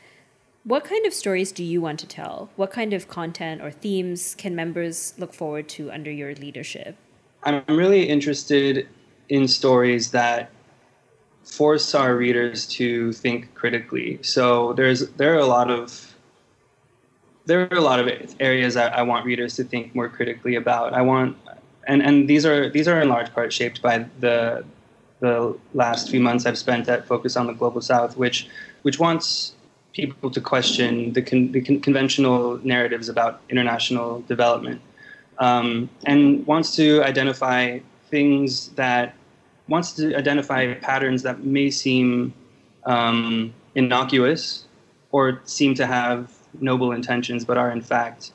What 0.67 0.83
kind 0.83 1.05
of 1.05 1.13
stories 1.13 1.53
do 1.53 1.63
you 1.63 1.79
want 1.79 1.97
to 2.01 2.07
tell? 2.07 2.49
What 2.57 2.71
kind 2.71 2.91
of 2.91 3.07
content 3.07 3.61
or 3.61 3.71
themes 3.71 4.35
can 4.37 4.53
members 4.53 5.13
look 5.17 5.33
forward 5.33 5.69
to 5.69 5.89
under 5.91 6.11
your 6.11 6.35
leadership? 6.35 6.97
I'm 7.43 7.63
really 7.69 8.09
interested 8.09 8.85
in 9.29 9.47
stories 9.47 10.11
that 10.11 10.49
force 11.45 11.95
our 11.95 12.17
readers 12.17 12.67
to 12.67 13.13
think 13.13 13.53
critically. 13.53 14.19
So 14.23 14.73
there's 14.73 15.07
there 15.11 15.33
are 15.35 15.39
a 15.39 15.45
lot 15.45 15.71
of 15.71 16.13
there 17.45 17.61
are 17.71 17.77
a 17.77 17.79
lot 17.79 18.01
of 18.01 18.35
areas 18.41 18.75
I, 18.75 18.87
I 18.87 19.03
want 19.03 19.25
readers 19.25 19.55
to 19.55 19.63
think 19.63 19.95
more 19.95 20.09
critically 20.09 20.55
about. 20.55 20.93
I 20.93 21.01
want 21.01 21.37
and, 21.87 22.01
and 22.01 22.29
these 22.29 22.45
are 22.45 22.69
these 22.69 22.89
are 22.89 23.01
in 23.01 23.07
large 23.07 23.33
part 23.33 23.53
shaped 23.53 23.81
by 23.81 24.05
the 24.19 24.65
the 25.21 25.57
last 25.73 26.11
few 26.11 26.19
months 26.19 26.45
I've 26.45 26.57
spent 26.57 26.89
at 26.89 27.07
Focus 27.07 27.37
on 27.37 27.47
the 27.47 27.53
Global 27.53 27.79
South, 27.79 28.17
which 28.17 28.49
which 28.81 28.99
wants 28.99 29.53
people 30.05 30.29
to 30.29 30.39
question 30.39 31.13
the, 31.13 31.21
con, 31.21 31.51
the 31.51 31.61
con, 31.61 31.79
conventional 31.81 32.59
narratives 32.63 33.09
about 33.09 33.41
international 33.49 34.21
development, 34.21 34.79
um, 35.39 35.89
and 36.05 36.45
wants 36.45 36.75
to 36.75 37.03
identify 37.03 37.79
things 38.09 38.69
that 38.69 39.15
wants 39.67 39.91
to 39.93 40.15
identify 40.15 40.73
patterns 40.75 41.23
that 41.23 41.43
may 41.43 41.69
seem 41.69 42.33
um, 42.85 43.53
innocuous 43.75 44.65
or 45.11 45.41
seem 45.45 45.73
to 45.75 45.85
have 45.85 46.31
noble 46.61 46.91
intentions, 46.91 47.43
but 47.43 47.57
are 47.57 47.71
in 47.71 47.81
fact 47.81 48.31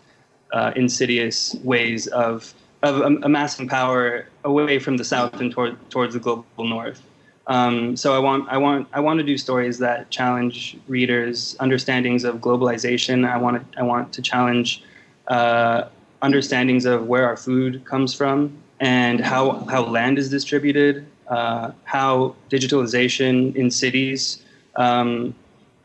uh, 0.52 0.72
insidious 0.76 1.54
ways 1.62 2.06
of 2.08 2.54
of 2.82 3.00
amassing 3.00 3.68
power 3.68 4.26
away 4.44 4.78
from 4.80 4.96
the 4.96 5.04
south 5.04 5.40
and 5.40 5.52
toward, 5.52 5.78
towards 5.90 6.14
the 6.14 6.20
global 6.20 6.66
north. 6.66 7.00
Um, 7.46 7.96
so 7.96 8.14
I 8.14 8.18
want 8.18 8.48
I 8.48 8.56
want 8.56 8.88
I 8.92 9.00
want 9.00 9.18
to 9.18 9.24
do 9.24 9.36
stories 9.36 9.78
that 9.78 10.10
challenge 10.10 10.76
readers' 10.88 11.56
understandings 11.58 12.24
of 12.24 12.36
globalization. 12.36 13.28
I 13.28 13.36
want 13.36 13.72
to 13.72 13.78
I 13.78 13.82
want 13.82 14.12
to 14.12 14.22
challenge 14.22 14.82
uh, 15.28 15.88
understandings 16.22 16.84
of 16.84 17.06
where 17.06 17.26
our 17.26 17.36
food 17.36 17.84
comes 17.84 18.14
from 18.14 18.56
and 18.78 19.20
how 19.20 19.64
how 19.64 19.84
land 19.84 20.18
is 20.18 20.30
distributed 20.30 21.06
uh, 21.32 21.72
how 21.84 22.34
digitalization 22.50 23.54
in 23.56 23.70
cities 23.70 24.42
um, 24.76 25.34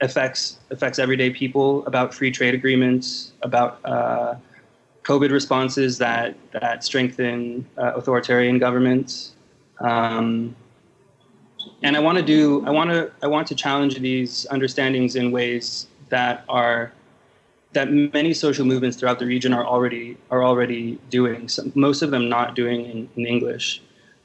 affects 0.01 0.57
affects 0.71 0.99
everyday 0.99 1.29
people, 1.29 1.85
about 1.85 2.13
free 2.13 2.31
trade 2.31 2.53
agreements, 2.53 3.31
about 3.41 3.79
uh, 3.85 4.35
COVID 5.03 5.31
responses 5.31 5.97
that 5.99 6.35
that 6.51 6.83
strengthen 6.83 7.65
uh, 7.77 7.93
authoritarian 7.95 8.59
governments. 8.59 9.33
Um, 9.79 10.55
and 11.83 11.95
I 11.95 11.99
want 11.99 12.17
to 12.17 12.23
do 12.23 12.65
I 12.65 12.71
want 12.71 12.89
to 12.89 13.11
I 13.21 13.27
want 13.27 13.47
to 13.47 13.55
challenge 13.55 13.99
these 13.99 14.45
understandings 14.51 15.15
in 15.15 15.31
ways 15.31 15.87
that 16.09 16.43
are 16.49 16.91
that 17.73 17.91
many 17.91 18.33
social 18.33 18.65
movements 18.65 18.97
throughout 18.97 19.19
the 19.19 19.25
region 19.25 19.53
are 19.53 19.65
already 19.65 20.17
are 20.31 20.43
already 20.43 20.99
doing. 21.09 21.47
So 21.47 21.71
most 21.75 22.01
of 22.01 22.11
them 22.11 22.29
not 22.29 22.55
doing 22.55 22.85
in, 22.85 23.09
in 23.15 23.25
English. 23.25 23.81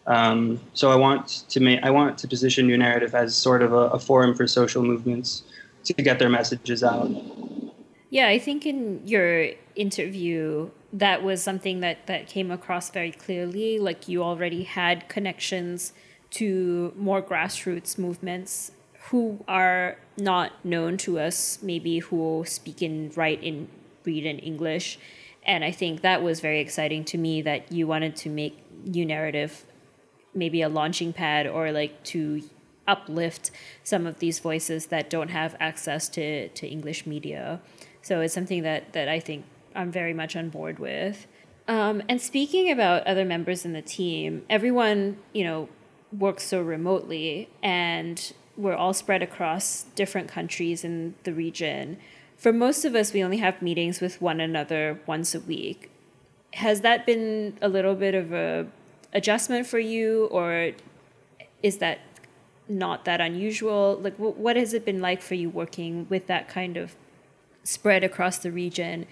Um, 0.06 0.60
so 0.74 0.90
I 0.90 0.96
want 0.96 1.44
to 1.48 1.60
make 1.60 1.80
I 1.82 1.90
want 1.90 2.18
to 2.18 2.28
position 2.28 2.66
New 2.66 2.76
Naratif 2.76 3.14
as 3.14 3.34
sort 3.34 3.62
of 3.62 3.72
a, 3.72 3.90
a 3.96 3.98
forum 3.98 4.34
for 4.34 4.46
social 4.46 4.82
movements 4.82 5.44
to 5.84 5.92
get 5.94 6.18
their 6.18 6.28
messages 6.28 6.82
out. 6.82 7.10
Yeah, 8.10 8.28
I 8.28 8.38
think 8.38 8.66
in 8.66 9.06
your 9.06 9.50
interview 9.74 10.70
that 10.92 11.22
was 11.22 11.42
something 11.42 11.80
that 11.80 12.06
that 12.06 12.26
came 12.26 12.50
across 12.50 12.90
very 12.90 13.12
clearly. 13.12 13.78
Like 13.78 14.08
you 14.08 14.22
already 14.22 14.64
had 14.64 15.08
connections 15.08 15.92
to 16.32 16.92
more 16.96 17.22
grassroots 17.22 17.98
movements 17.98 18.72
who 19.10 19.44
are 19.48 19.98
not 20.16 20.52
known 20.64 20.96
to 20.96 21.18
us, 21.18 21.58
maybe 21.62 21.98
who 21.98 22.44
speak 22.46 22.82
and 22.82 23.16
write 23.16 23.42
in 23.42 23.68
read 24.04 24.24
in 24.26 24.38
English. 24.38 24.98
And 25.44 25.64
I 25.64 25.70
think 25.70 26.02
that 26.02 26.22
was 26.22 26.40
very 26.40 26.60
exciting 26.60 27.04
to 27.06 27.18
me 27.18 27.42
that 27.42 27.70
you 27.70 27.86
wanted 27.86 28.16
to 28.16 28.28
make 28.28 28.58
New 28.84 29.06
Naratif 29.06 29.62
maybe 30.34 30.62
a 30.62 30.68
launching 30.68 31.12
pad 31.12 31.46
or 31.46 31.72
like 31.72 32.02
to 32.04 32.42
uplift 32.86 33.50
some 33.84 34.06
of 34.06 34.18
these 34.18 34.38
voices 34.38 34.86
that 34.86 35.10
don't 35.10 35.28
have 35.28 35.54
access 35.60 36.08
to, 36.08 36.48
to 36.48 36.66
English 36.66 37.06
media. 37.06 37.60
So 38.00 38.20
it's 38.20 38.34
something 38.34 38.62
that, 38.62 38.92
that 38.92 39.08
I 39.08 39.20
think 39.20 39.44
I'm 39.74 39.92
very 39.92 40.14
much 40.14 40.34
on 40.36 40.48
board 40.48 40.78
with. 40.78 41.26
Um, 41.68 42.02
and 42.08 42.20
speaking 42.20 42.70
about 42.70 43.06
other 43.06 43.24
members 43.24 43.64
in 43.64 43.72
the 43.72 43.82
team, 43.82 44.44
everyone, 44.50 45.18
you 45.32 45.44
know, 45.44 45.68
works 46.16 46.44
so 46.44 46.60
remotely 46.60 47.48
and 47.62 48.32
we're 48.56 48.74
all 48.74 48.92
spread 48.92 49.22
across 49.22 49.84
different 49.94 50.28
countries 50.28 50.84
in 50.84 51.14
the 51.24 51.32
region. 51.32 51.96
For 52.36 52.52
most 52.52 52.84
of 52.84 52.94
us, 52.94 53.12
we 53.12 53.22
only 53.22 53.38
have 53.38 53.62
meetings 53.62 54.00
with 54.00 54.20
one 54.20 54.40
another 54.40 55.00
once 55.06 55.34
a 55.34 55.40
week. 55.40 55.90
Has 56.54 56.82
that 56.82 57.06
been 57.06 57.56
a 57.62 57.68
little 57.68 57.94
bit 57.94 58.14
of 58.14 58.32
a 58.32 58.66
adjustment 59.12 59.66
for 59.66 59.78
you, 59.78 60.26
or 60.26 60.72
is 61.62 61.78
that 61.78 62.00
not 62.68 63.04
that 63.04 63.20
unusual? 63.20 63.98
Like, 64.00 64.16
what 64.16 64.56
has 64.56 64.74
it 64.74 64.84
been 64.84 65.00
like 65.00 65.22
for 65.22 65.34
you 65.34 65.48
working 65.48 66.06
with 66.10 66.26
that 66.26 66.48
kind 66.48 66.76
of 66.76 66.94
spread 67.64 68.02
across 68.04 68.38
the 68.38 68.50
region 68.50 69.06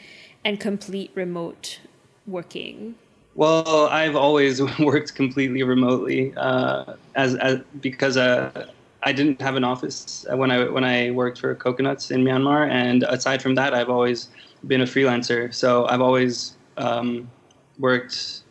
and 0.44 0.60
complete 0.60 1.10
remote 1.14 1.80
working? 2.26 2.96
Well, 3.34 3.86
I've 3.86 4.16
always 4.16 4.60
worked 4.78 5.14
completely 5.14 5.62
remotely 5.62 6.34
uh, 6.36 6.94
as, 7.14 7.36
as 7.36 7.60
because 7.80 8.16
uh, 8.16 8.66
I 9.02 9.12
didn't 9.12 9.40
have 9.40 9.56
an 9.56 9.64
office 9.64 10.26
when 10.30 10.50
I 10.50 10.68
when 10.68 10.84
I 10.84 11.10
worked 11.10 11.38
for 11.38 11.54
Coconuts 11.54 12.10
in 12.10 12.22
Myanmar, 12.22 12.68
and 12.68 13.02
aside 13.04 13.40
from 13.40 13.54
that, 13.54 13.72
I've 13.72 13.88
always 13.88 14.28
been 14.66 14.80
a 14.80 14.84
freelancer. 14.84 15.54
So 15.54 15.86
I've 15.86 16.00
always 16.00 16.56
um, 16.76 17.30
worked. 17.78 18.42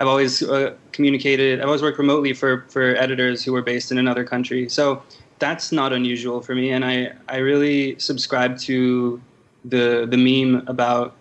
I've 0.00 0.08
always 0.08 0.42
uh, 0.42 0.74
communicated. 0.92 1.60
I've 1.60 1.66
always 1.66 1.82
worked 1.82 1.98
remotely 1.98 2.32
for 2.32 2.64
for 2.68 2.96
editors 2.96 3.44
who 3.44 3.52
were 3.52 3.62
based 3.62 3.92
in 3.92 3.98
another 3.98 4.24
country. 4.24 4.68
So 4.68 5.02
that's 5.38 5.70
not 5.70 5.92
unusual 5.92 6.40
for 6.40 6.54
me, 6.54 6.70
and 6.72 6.84
I 6.84 7.12
I 7.28 7.36
really 7.36 7.98
subscribe 7.98 8.58
to 8.60 9.20
the 9.64 10.06
the 10.10 10.16
meme 10.16 10.66
about 10.66 11.14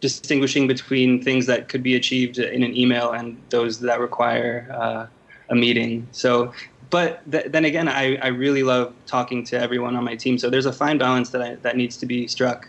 distinguishing 0.00 0.66
between 0.66 1.22
things 1.22 1.46
that 1.46 1.68
could 1.68 1.82
be 1.82 1.94
achieved 1.94 2.38
in 2.38 2.62
an 2.62 2.76
email 2.76 3.12
and 3.12 3.40
those 3.50 3.80
that 3.80 4.00
require 4.00 4.66
uh, 4.72 5.06
a 5.50 5.54
meeting. 5.54 6.06
So 6.12 6.52
but 6.90 7.30
th- 7.30 7.46
then 7.46 7.64
again, 7.64 7.88
I, 7.88 8.16
I 8.16 8.28
really 8.28 8.62
love 8.62 8.92
talking 9.06 9.44
to 9.44 9.58
everyone 9.58 9.96
on 9.96 10.04
my 10.04 10.16
team. 10.16 10.38
So 10.38 10.50
there's 10.50 10.66
a 10.66 10.72
fine 10.72 10.98
balance 10.98 11.30
that 11.30 11.40
I, 11.40 11.54
that 11.56 11.76
needs 11.76 11.96
to 11.98 12.06
be 12.06 12.26
struck. 12.26 12.68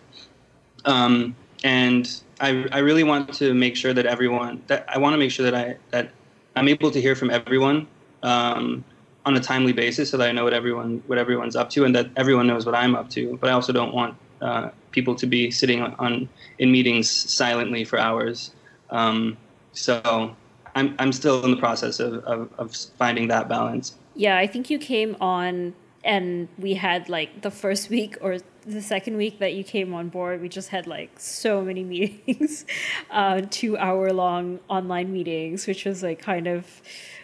Um, 0.86 1.36
and 1.64 2.10
I, 2.40 2.68
I 2.72 2.80
really 2.80 3.04
want 3.04 3.34
to 3.36 3.54
make 3.54 3.76
sure 3.76 3.94
that 3.94 4.06
everyone 4.06 4.64
that 4.68 4.86
I 4.88 4.98
want 5.00 5.14
to 5.14 5.18
make 5.18 5.32
sure 5.32 5.50
that 5.50 5.56
I 5.56 5.78
that 5.90 6.12
I'm 6.56 6.68
able 6.68 6.92
to 6.92 7.02
hear 7.02 7.16
from 7.16 7.30
everyone 7.30 7.88
um, 8.24 8.84
on 9.26 9.36
a 9.36 9.40
timely 9.40 9.74
basis, 9.74 10.10
so 10.10 10.18
that 10.18 10.28
I 10.28 10.32
know 10.32 10.44
what 10.44 10.54
everyone 10.54 11.04
what 11.08 11.18
everyone's 11.18 11.56
up 11.56 11.70
to, 11.72 11.86
and 11.86 11.96
that 11.96 12.10
everyone 12.16 12.48
knows 12.48 12.66
what 12.66 12.76
I'm 12.76 12.96
up 12.96 13.10
to. 13.12 13.38
But 13.38 13.50
I 13.50 13.54
also 13.54 13.74
don't 13.74 13.94
want 13.94 14.16
uh, 14.42 14.70
people 14.92 15.16
to 15.16 15.26
be 15.26 15.52
sitting 15.52 15.82
on, 15.82 16.28
in 16.60 16.72
meetings 16.72 17.10
silently 17.10 17.84
for 17.84 18.00
hours. 18.00 18.52
Um, 18.90 19.38
so 19.74 20.36
I'm 20.76 20.96
I'm 21.00 21.12
still 21.12 21.44
in 21.46 21.52
the 21.52 21.58
process 21.58 22.00
of, 22.00 22.24
of, 22.26 22.50
of 22.58 22.76
finding 22.98 23.28
that 23.30 23.48
balance. 23.48 23.96
Yeah, 24.16 24.38
I 24.38 24.48
think 24.48 24.70
you 24.70 24.80
came 24.80 25.16
on 25.22 25.74
and 26.04 26.48
we 26.58 26.74
had 26.74 27.10
like 27.10 27.42
the 27.42 27.52
first 27.52 27.90
week 27.90 28.18
or 28.22 28.40
the 28.66 28.82
second 28.82 29.18
week 29.18 29.40
that 29.40 29.54
you 29.54 29.64
came 29.64 29.94
on 29.94 30.10
board, 30.10 30.42
we 30.42 30.50
just 30.50 30.70
had 30.70 30.88
like 30.88 31.20
so 31.20 31.62
many 31.62 31.84
meetings, 31.96 32.66
uh, 33.10 33.42
two 33.50 33.78
hour 33.78 34.12
long 34.12 34.60
online 34.68 35.12
meetings, 35.12 35.68
which 35.68 35.86
was 35.86 36.04
like 36.04 36.20
kind 36.20 36.48
of 36.48 36.82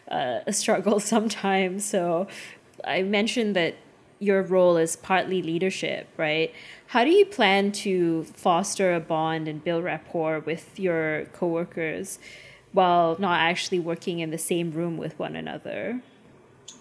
uh, 0.10 0.40
a 0.46 0.54
struggle 0.54 1.00
sometimes. 1.14 1.86
So 1.86 2.28
I 2.84 3.04
mentioned 3.04 3.56
that 3.56 3.76
your 4.20 4.42
role 4.42 4.78
is 4.78 4.96
partly 4.96 5.42
leadership, 5.42 6.08
right? 6.18 6.52
How 6.88 7.04
do 7.04 7.10
you 7.12 7.26
plan 7.26 7.74
to 7.84 8.24
foster 8.24 8.94
a 8.94 9.02
bond 9.02 9.50
and 9.50 9.62
build 9.62 9.84
rapport 9.84 10.40
with 10.40 10.80
your 10.80 11.26
coworkers 11.34 12.18
while 12.72 13.18
not 13.20 13.40
actually 13.42 13.80
working 13.80 14.20
in 14.20 14.32
the 14.32 14.38
same 14.38 14.72
room 14.72 14.96
with 14.96 15.20
one 15.20 15.36
another? 15.36 16.02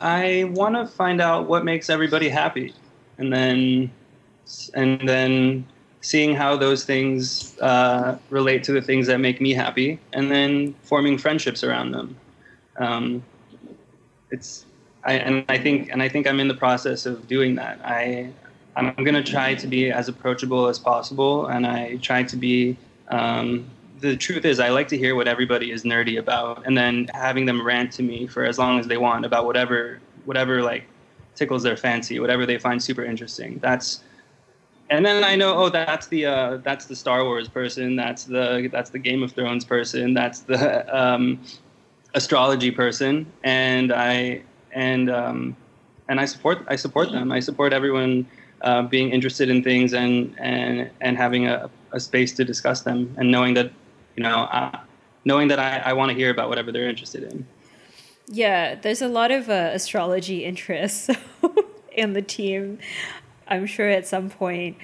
I 0.00 0.44
want 0.52 0.76
to 0.76 0.86
find 0.86 1.20
out 1.20 1.48
what 1.48 1.64
makes 1.64 1.90
everybody 1.90 2.28
happy, 2.28 2.72
and 3.18 3.32
then 3.32 3.90
and 4.74 5.08
then 5.08 5.66
seeing 6.02 6.36
how 6.36 6.56
those 6.56 6.84
things 6.84 7.58
uh, 7.58 8.16
relate 8.30 8.62
to 8.64 8.72
the 8.72 8.82
things 8.82 9.08
that 9.08 9.18
make 9.18 9.40
me 9.40 9.54
happy, 9.54 9.98
and 10.12 10.30
then 10.30 10.74
forming 10.82 11.18
friendships 11.18 11.64
around 11.64 11.90
them. 11.90 12.16
Um, 12.76 13.24
it's 14.30 14.66
I, 15.02 15.14
and 15.14 15.44
I 15.48 15.58
think 15.58 15.88
and 15.90 16.00
I 16.00 16.08
think 16.08 16.28
I'm 16.28 16.38
in 16.38 16.46
the 16.46 16.54
process 16.54 17.06
of 17.06 17.26
doing 17.26 17.56
that. 17.56 17.80
I 17.84 18.30
I'm 18.76 18.92
going 18.94 19.14
to 19.14 19.22
try 19.22 19.54
to 19.54 19.66
be 19.66 19.90
as 19.90 20.08
approachable 20.08 20.68
as 20.68 20.78
possible, 20.78 21.46
and 21.46 21.66
I 21.66 21.96
try 21.96 22.22
to 22.24 22.36
be 22.36 22.76
um, 23.08 23.70
the 24.00 24.16
truth 24.16 24.44
is, 24.44 24.60
I 24.60 24.68
like 24.68 24.88
to 24.88 24.98
hear 24.98 25.14
what 25.14 25.26
everybody 25.26 25.70
is 25.70 25.82
nerdy 25.82 26.18
about, 26.18 26.66
and 26.66 26.76
then 26.76 27.08
having 27.14 27.46
them 27.46 27.64
rant 27.64 27.92
to 27.92 28.02
me 28.02 28.26
for 28.26 28.44
as 28.44 28.58
long 28.58 28.78
as 28.78 28.86
they 28.86 28.98
want 28.98 29.24
about 29.24 29.46
whatever, 29.46 30.00
whatever 30.24 30.62
like 30.62 30.84
tickles 31.34 31.62
their 31.62 31.76
fancy, 31.76 32.20
whatever 32.20 32.44
they 32.44 32.58
find 32.58 32.82
super 32.82 33.04
interesting. 33.04 33.58
That's, 33.58 34.02
and 34.90 35.04
then 35.04 35.24
I 35.24 35.36
know, 35.36 35.56
oh, 35.56 35.68
that's 35.70 36.06
the 36.08 36.26
uh, 36.26 36.56
that's 36.58 36.84
the 36.86 36.96
Star 36.96 37.24
Wars 37.24 37.48
person, 37.48 37.96
that's 37.96 38.24
the 38.24 38.68
that's 38.70 38.90
the 38.90 38.98
Game 38.98 39.22
of 39.22 39.32
Thrones 39.32 39.64
person, 39.64 40.12
that's 40.12 40.40
the 40.40 40.96
um, 40.96 41.40
astrology 42.14 42.70
person, 42.70 43.26
and 43.42 43.92
I 43.92 44.42
and 44.72 45.10
um, 45.10 45.56
and 46.08 46.20
I 46.20 46.26
support 46.26 46.64
I 46.68 46.76
support 46.76 47.10
them. 47.10 47.32
I 47.32 47.40
support 47.40 47.72
everyone 47.72 48.26
uh, 48.62 48.82
being 48.82 49.10
interested 49.10 49.48
in 49.48 49.62
things 49.62 49.92
and 49.92 50.34
and 50.38 50.90
and 51.00 51.16
having 51.16 51.46
a, 51.46 51.70
a 51.92 52.00
space 52.00 52.32
to 52.34 52.44
discuss 52.44 52.82
them, 52.82 53.14
and 53.18 53.30
knowing 53.30 53.54
that 53.54 53.70
you 54.16 54.22
know, 54.22 54.44
uh, 54.44 54.78
knowing 55.24 55.48
that 55.48 55.58
I, 55.58 55.78
I 55.78 55.92
want 55.92 56.10
to 56.10 56.16
hear 56.16 56.30
about 56.30 56.48
whatever 56.48 56.72
they're 56.72 56.88
interested 56.88 57.22
in. 57.22 57.46
Yeah, 58.28 58.74
there's 58.74 59.02
a 59.02 59.08
lot 59.08 59.30
of 59.30 59.48
uh, 59.48 59.70
astrology 59.72 60.44
interests 60.50 61.10
in 61.92 62.14
the 62.14 62.22
team. 62.22 62.78
I'm 63.48 63.66
sure 63.66 63.88
at 63.88 64.06
some 64.06 64.28
point, 64.30 64.76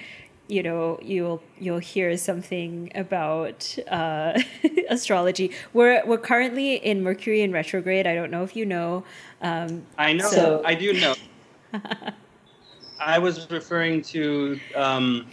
you 0.47 0.63
know, 0.63 0.99
you'll 1.01 1.41
you'll 1.59 1.79
hear 1.79 2.15
something 2.17 2.91
about 2.95 3.77
uh, 3.89 4.39
astrology. 4.89 5.51
We're 5.73 6.05
we're 6.05 6.17
currently 6.17 6.75
in 6.75 7.03
Mercury 7.03 7.41
in 7.41 7.51
retrograde. 7.51 8.07
I 8.07 8.15
don't 8.15 8.31
know 8.31 8.43
if 8.43 8.55
you 8.55 8.65
know. 8.65 9.03
Um, 9.41 9.85
I 9.97 10.13
know. 10.13 10.29
So. 10.29 10.61
I 10.63 10.75
do 10.75 10.93
know. 10.93 11.15
I 13.05 13.19
was 13.19 13.49
referring 13.51 14.01
to 14.03 14.59
um, 14.75 15.27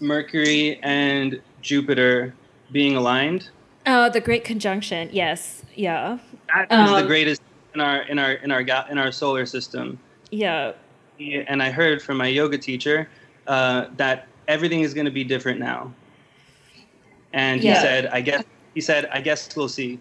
Mercury 0.00 0.78
and 0.82 1.40
Jupiter 1.60 2.34
being 2.72 2.96
aligned. 2.96 3.50
Oh, 3.86 4.08
the 4.08 4.20
Great 4.20 4.44
Conjunction. 4.44 5.08
Yes. 5.12 5.62
Yeah. 5.74 6.18
That 6.54 6.72
is 6.72 6.90
um, 6.90 7.00
the 7.00 7.06
greatest 7.06 7.42
in 7.74 7.80
our 7.80 8.02
in 8.02 8.18
our 8.18 8.32
in 8.32 8.50
our 8.50 8.60
in 8.60 8.98
our 8.98 9.12
solar 9.12 9.46
system. 9.46 9.98
Yeah. 10.30 10.72
And 11.20 11.62
I 11.62 11.70
heard 11.70 12.02
from 12.02 12.18
my 12.18 12.26
yoga 12.26 12.58
teacher 12.58 13.08
uh, 13.46 13.86
that 13.96 14.28
everything 14.48 14.80
is 14.80 14.94
going 14.94 15.06
to 15.06 15.10
be 15.10 15.24
different 15.24 15.58
now. 15.60 15.92
And 17.32 17.60
he 17.60 17.68
yeah. 17.68 17.80
said, 17.80 18.06
"I 18.06 18.20
guess." 18.20 18.44
He 18.74 18.80
said, 18.80 19.06
"I 19.06 19.20
guess 19.20 19.54
we'll 19.56 19.68
see." 19.68 19.98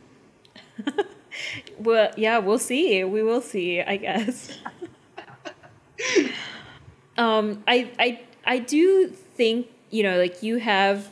well, 1.79 2.11
yeah, 2.17 2.37
we'll 2.37 2.59
see. 2.59 3.03
We 3.03 3.23
will 3.23 3.41
see. 3.41 3.81
I 3.81 3.97
guess. 3.97 4.57
um, 7.17 7.63
I 7.67 7.91
I 7.99 8.21
I 8.45 8.59
do 8.59 9.07
think 9.07 9.67
you 9.89 10.03
know, 10.03 10.17
like 10.17 10.43
you 10.43 10.57
have 10.57 11.09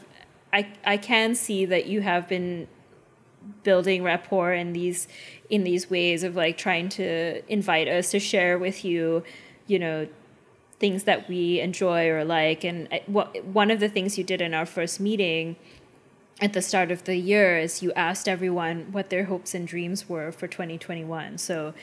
I 0.52 0.68
I 0.86 0.98
can 0.98 1.36
see 1.36 1.66
that 1.66 1.86
you 1.86 2.02
have 2.02 2.28
been 2.28 2.68
building 3.64 4.04
rapport 4.04 4.54
in 4.54 4.74
these 4.74 5.08
in 5.50 5.64
these 5.64 5.90
ways 5.90 6.24
of 6.24 6.36
like 6.36 6.58
trying 6.58 6.90
to 6.90 7.42
invite 7.52 7.88
us 7.88 8.12
to 8.12 8.20
share 8.20 8.58
with 8.58 8.84
you, 8.84 9.24
you 9.68 9.80
know, 9.80 10.08
things 10.80 11.04
that 11.04 11.30
we 11.30 11.60
enjoy 11.60 12.10
or 12.10 12.26
like. 12.26 12.64
And 12.64 12.88
what 13.06 13.44
one 13.46 13.72
of 13.72 13.80
the 13.80 13.90
things 13.90 14.18
you 14.18 14.24
did 14.24 14.42
in 14.42 14.54
our 14.54 14.66
first 14.66 15.00
meeting 15.00 15.56
at 16.42 16.54
the 16.54 16.62
start 16.62 16.92
of 16.92 17.04
the 17.06 17.16
year 17.16 17.58
is 17.58 17.82
you 17.82 17.94
asked 17.94 18.28
everyone 18.28 18.92
what 18.92 19.10
their 19.10 19.26
hopes 19.26 19.54
and 19.54 19.68
dreams 19.68 20.10
were 20.10 20.32
for 20.32 20.48
2021. 20.48 21.38
So 21.38 21.74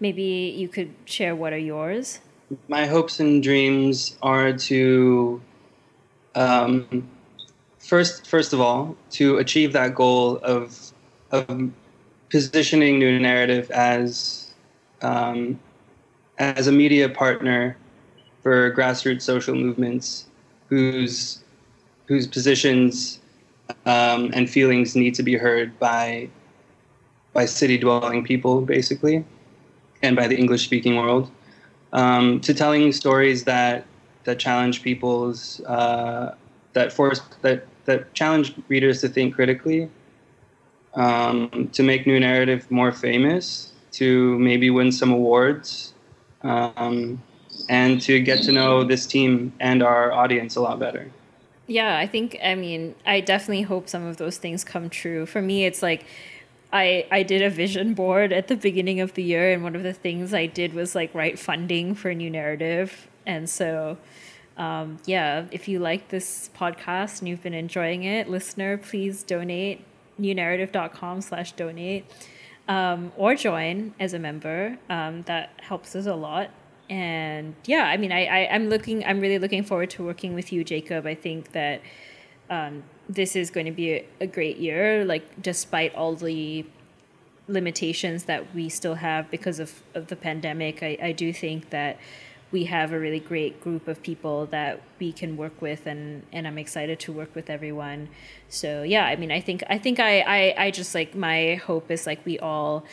maybe 0.00 0.22
you 0.22 0.68
could 0.68 0.94
share 1.04 1.36
what 1.36 1.52
are 1.52 1.58
yours. 1.58 2.20
My 2.68 2.86
hopes 2.86 3.20
and 3.20 3.42
dreams 3.42 4.16
are 4.22 4.52
to 4.52 5.40
um, 6.34 7.08
first 7.78 8.26
first 8.26 8.52
of 8.52 8.60
all 8.60 8.96
to 9.10 9.38
achieve 9.38 9.72
that 9.72 9.94
goal 9.94 10.38
of 10.38 10.92
of 11.30 11.70
positioning 12.30 12.98
New 12.98 13.18
Naratif 13.18 13.70
as 13.70 14.54
um, 15.02 15.58
as 16.38 16.66
a 16.66 16.72
media 16.72 17.08
partner 17.08 17.76
for 18.42 18.74
grassroots 18.74 19.22
social 19.22 19.54
movements 19.54 20.26
whose 20.68 21.42
whose 22.06 22.26
positions 22.26 23.20
um, 23.84 24.30
and 24.32 24.48
feelings 24.48 24.96
need 24.96 25.14
to 25.14 25.22
be 25.22 25.36
heard 25.36 25.78
by 25.78 26.28
by 27.32 27.44
city 27.44 27.78
dwelling 27.78 28.24
people, 28.24 28.62
basically, 28.62 29.24
and 30.02 30.16
by 30.16 30.26
the 30.26 30.36
English 30.36 30.64
speaking 30.64 30.96
world, 30.96 31.30
um, 31.92 32.40
to 32.40 32.54
telling 32.54 32.92
stories 32.92 33.44
that 33.44 33.84
that 34.24 34.38
challenge 34.38 34.82
people's 34.82 35.60
uh, 35.62 36.34
that 36.72 36.92
force 36.92 37.20
that 37.42 37.66
that 37.84 38.12
challenge 38.14 38.54
readers 38.68 39.00
to 39.00 39.08
think 39.08 39.34
critically, 39.34 39.88
um, 40.94 41.70
to 41.72 41.82
make 41.82 42.06
New 42.06 42.20
Naratif 42.20 42.70
more 42.70 42.92
famous, 42.92 43.72
to 43.92 44.38
maybe 44.38 44.68
win 44.70 44.92
some 44.92 45.10
awards, 45.10 45.94
um, 46.42 47.22
and 47.68 48.00
to 48.02 48.20
get 48.20 48.42
to 48.42 48.52
know 48.52 48.84
this 48.84 49.06
team 49.06 49.52
and 49.60 49.82
our 49.82 50.12
audience 50.12 50.56
a 50.56 50.60
lot 50.60 50.78
better. 50.78 51.10
Yeah, 51.66 51.98
I 51.98 52.06
think 52.06 52.38
I 52.42 52.54
mean 52.54 52.94
I 53.06 53.20
definitely 53.20 53.62
hope 53.62 53.88
some 53.88 54.04
of 54.04 54.16
those 54.16 54.38
things 54.38 54.64
come 54.64 54.88
true. 54.90 55.26
For 55.26 55.42
me, 55.42 55.66
it's 55.66 55.82
like 55.82 56.04
I 56.72 57.06
I 57.10 57.22
did 57.22 57.42
a 57.42 57.50
vision 57.50 57.94
board 57.94 58.32
at 58.32 58.48
the 58.48 58.56
beginning 58.56 59.00
of 59.00 59.14
the 59.14 59.22
year, 59.22 59.52
and 59.52 59.62
one 59.62 59.76
of 59.76 59.82
the 59.82 59.92
things 59.92 60.34
I 60.34 60.46
did 60.46 60.74
was 60.74 60.94
like 60.94 61.14
write 61.14 61.38
funding 61.38 61.94
for 61.94 62.10
a 62.10 62.14
New 62.14 62.30
Naratif, 62.30 63.06
and 63.26 63.48
so. 63.48 63.98
Um, 64.56 64.98
yeah, 65.06 65.44
if 65.52 65.68
you 65.68 65.78
like 65.78 66.08
this 66.08 66.50
podcast 66.58 67.20
and 67.20 67.28
you've 67.28 67.44
been 67.44 67.54
enjoying 67.54 68.02
it, 68.02 68.28
listener, 68.28 68.76
please 68.76 69.22
donate 69.22 69.84
newnaratif.com 70.20 71.20
slash 71.20 71.52
donate 71.52 72.04
um, 72.66 73.12
or 73.16 73.36
join 73.36 73.94
as 74.00 74.14
a 74.14 74.18
member. 74.18 74.76
Um, 74.90 75.22
that 75.26 75.52
helps 75.60 75.94
us 75.94 76.06
a 76.06 76.14
lot 76.16 76.50
and 76.90 77.54
yeah, 77.66 77.84
I 77.84 77.96
mean, 77.96 78.12
I, 78.12 78.24
I 78.24 78.38
am 78.54 78.68
looking, 78.68 79.04
I'm 79.04 79.20
really 79.20 79.38
looking 79.38 79.62
forward 79.62 79.90
to 79.90 80.04
working 80.04 80.34
with 80.34 80.52
you, 80.52 80.64
Jacob. 80.64 81.06
I 81.06 81.14
think 81.14 81.52
that 81.52 81.82
um, 82.50 82.82
this 83.08 83.36
is 83.36 83.50
going 83.50 83.66
to 83.66 83.72
be 83.72 83.92
a, 83.92 84.06
a 84.20 84.26
great 84.26 84.58
year, 84.58 85.04
like 85.04 85.42
despite 85.42 85.94
all 85.94 86.14
the 86.14 86.64
limitations 87.48 88.24
that 88.24 88.54
we 88.54 88.68
still 88.68 88.96
have 88.96 89.30
because 89.30 89.58
of, 89.58 89.82
of 89.94 90.08
the 90.08 90.16
pandemic. 90.16 90.82
I, 90.82 90.98
I 91.02 91.12
do 91.12 91.32
think 91.32 91.70
that 91.70 91.98
we 92.50 92.64
have 92.64 92.92
a 92.92 92.98
really 92.98 93.20
great 93.20 93.60
group 93.60 93.88
of 93.88 94.02
people 94.02 94.46
that 94.46 94.80
we 94.98 95.12
can 95.12 95.36
work 95.36 95.60
with 95.60 95.86
and 95.86 96.22
and 96.32 96.46
I'm 96.46 96.56
excited 96.56 96.98
to 97.00 97.12
work 97.12 97.34
with 97.34 97.50
everyone. 97.50 98.08
So 98.48 98.82
yeah, 98.82 99.04
I 99.04 99.16
mean 99.16 99.30
I 99.30 99.40
think 99.40 99.62
I 99.68 99.78
think 99.78 100.00
I 100.00 100.20
I, 100.20 100.54
I 100.66 100.70
just 100.70 100.94
like 100.94 101.14
my 101.14 101.56
hope 101.56 101.90
is 101.90 102.06
like 102.06 102.24
we 102.24 102.38
all 102.38 102.84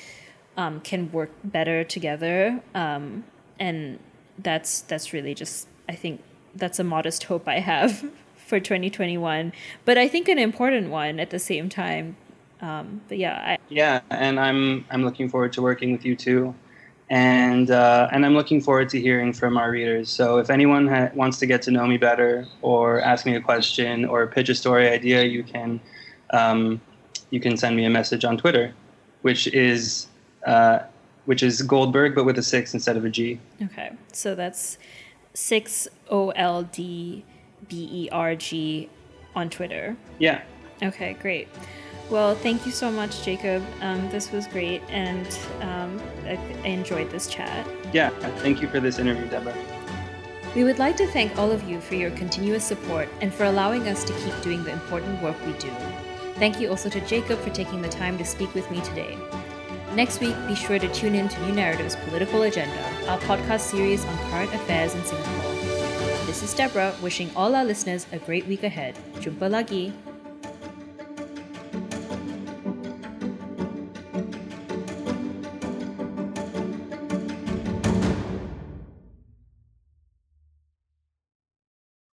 um, 0.58 0.82
can 0.82 1.12
work 1.12 1.32
better 1.44 1.84
together. 1.84 2.62
Um, 2.74 3.24
and 3.60 4.00
that's 4.40 4.82
that's 4.82 5.14
really 5.14 5.34
just 5.34 5.68
I 5.88 5.96
think 5.96 6.22
that's 6.54 6.80
a 6.80 6.84
modest 6.84 7.24
hope 7.24 7.48
I 7.48 7.60
have 7.60 8.06
for 8.46 8.60
2021, 8.60 9.52
but 9.84 9.98
I 9.98 10.08
think 10.08 10.30
an 10.30 10.38
important 10.38 10.90
one 10.90 11.20
at 11.20 11.32
the 11.32 11.40
same 11.40 11.68
time. 11.68 12.16
Um, 12.62 13.02
but 13.08 13.18
yeah, 13.18 13.42
I, 13.46 13.58
yeah, 13.70 14.02
and 14.10 14.40
I'm 14.40 14.86
I'm 14.90 15.04
looking 15.04 15.30
forward 15.30 15.54
to 15.54 15.62
working 15.62 15.92
with 15.92 16.06
you 16.06 16.16
too, 16.16 16.56
and 17.10 17.70
uh, 17.70 18.08
and 18.12 18.26
I'm 18.26 18.34
looking 18.34 18.62
forward 18.62 18.90
to 18.90 19.02
hearing 19.02 19.34
from 19.34 19.58
our 19.58 19.70
readers. 19.70 20.10
So 20.10 20.38
if 20.38 20.50
anyone 20.50 20.88
ha- 20.88 21.10
wants 21.14 21.38
to 21.40 21.46
get 21.46 21.62
to 21.64 21.72
know 21.72 21.86
me 21.86 21.98
better, 21.98 22.48
or 22.62 23.02
ask 23.02 23.26
me 23.26 23.36
a 23.36 23.42
question, 23.42 24.06
or 24.06 24.26
pitch 24.28 24.50
a 24.50 24.56
story 24.56 24.88
idea, 24.88 25.24
you 25.24 25.44
can 25.44 25.82
um, 26.32 26.80
you 27.30 27.40
can 27.40 27.58
send 27.58 27.76
me 27.76 27.86
a 27.86 27.90
message 27.90 28.24
on 28.24 28.38
Twitter, 28.38 28.74
which 29.22 29.48
is 29.48 30.08
uh, 30.46 30.80
which 31.26 31.44
is 31.44 31.62
Goldberg, 31.62 32.16
but 32.16 32.24
with 32.24 32.38
a 32.38 32.44
six 32.44 32.74
instead 32.74 32.96
of 32.96 33.04
a 33.04 33.10
G. 33.10 33.40
Okay, 33.62 33.92
so 34.14 34.34
that's 34.34 34.78
six 35.34 35.88
O 36.10 36.30
L 36.32 36.64
D 36.64 37.26
B 37.68 37.90
E 37.92 38.10
R 38.12 38.36
G 38.36 38.90
on 39.36 39.50
Twitter. 39.50 39.96
Yeah. 40.20 40.42
Okay, 40.82 41.14
great. 41.14 41.48
Well, 42.10 42.36
thank 42.36 42.66
you 42.66 42.72
so 42.72 42.92
much, 42.92 43.24
Jacob. 43.24 43.64
Um, 43.82 44.10
this 44.12 44.32
was 44.32 44.46
great, 44.48 44.82
and 44.90 45.28
um, 45.62 46.00
I, 46.26 46.38
I 46.64 46.68
enjoyed 46.68 47.10
this 47.10 47.28
chat. 47.28 47.68
Yeah, 47.94 48.10
thank 48.40 48.62
you 48.62 48.68
for 48.68 48.80
this 48.80 49.00
interview, 49.00 49.28
Deborah. 49.28 49.56
We 50.56 50.64
would 50.64 50.78
like 50.78 50.96
to 50.98 51.08
thank 51.08 51.38
all 51.38 51.52
of 51.52 51.64
you 51.64 51.82
for 51.82 51.96
your 51.96 52.12
continuous 52.12 52.64
support 52.64 53.10
and 53.22 53.34
for 53.34 53.46
allowing 53.46 53.88
us 53.88 54.04
to 54.04 54.14
keep 54.14 54.40
doing 54.42 54.64
the 54.64 54.72
important 54.72 55.22
work 55.22 55.36
we 55.46 55.54
do. 55.54 55.70
Thank 56.36 56.60
you 56.60 56.70
also 56.70 56.90
to 56.90 57.02
Jacob 57.02 57.40
for 57.40 57.50
taking 57.50 57.82
the 57.82 57.90
time 57.90 58.18
to 58.20 58.26
speak 58.26 58.54
with 58.54 58.70
me 58.70 58.82
today. 58.82 59.18
Next 59.96 60.20
week, 60.20 60.36
be 60.48 60.56
sure 60.56 60.78
to 60.78 60.88
tune 60.94 61.16
in 61.16 61.28
to 61.28 61.42
New 61.46 61.54
Naratif's 61.54 61.96
Political 62.08 62.44
Agenda, 62.44 62.84
our 63.08 63.18
podcast 63.20 63.62
series 63.62 64.06
on 64.06 64.18
current 64.30 64.54
affairs 64.54 64.94
in 64.94 65.04
Singapore. 65.04 65.55
Deborah, 66.56 66.96
wishing 67.02 67.30
all 67.36 67.54
our 67.54 67.66
listeners 67.66 68.08
a 68.12 68.18
great 68.18 68.48
week 68.48 68.64
ahead. 68.64 68.96
Jumpa 69.20 69.52
lagi! 69.52 69.92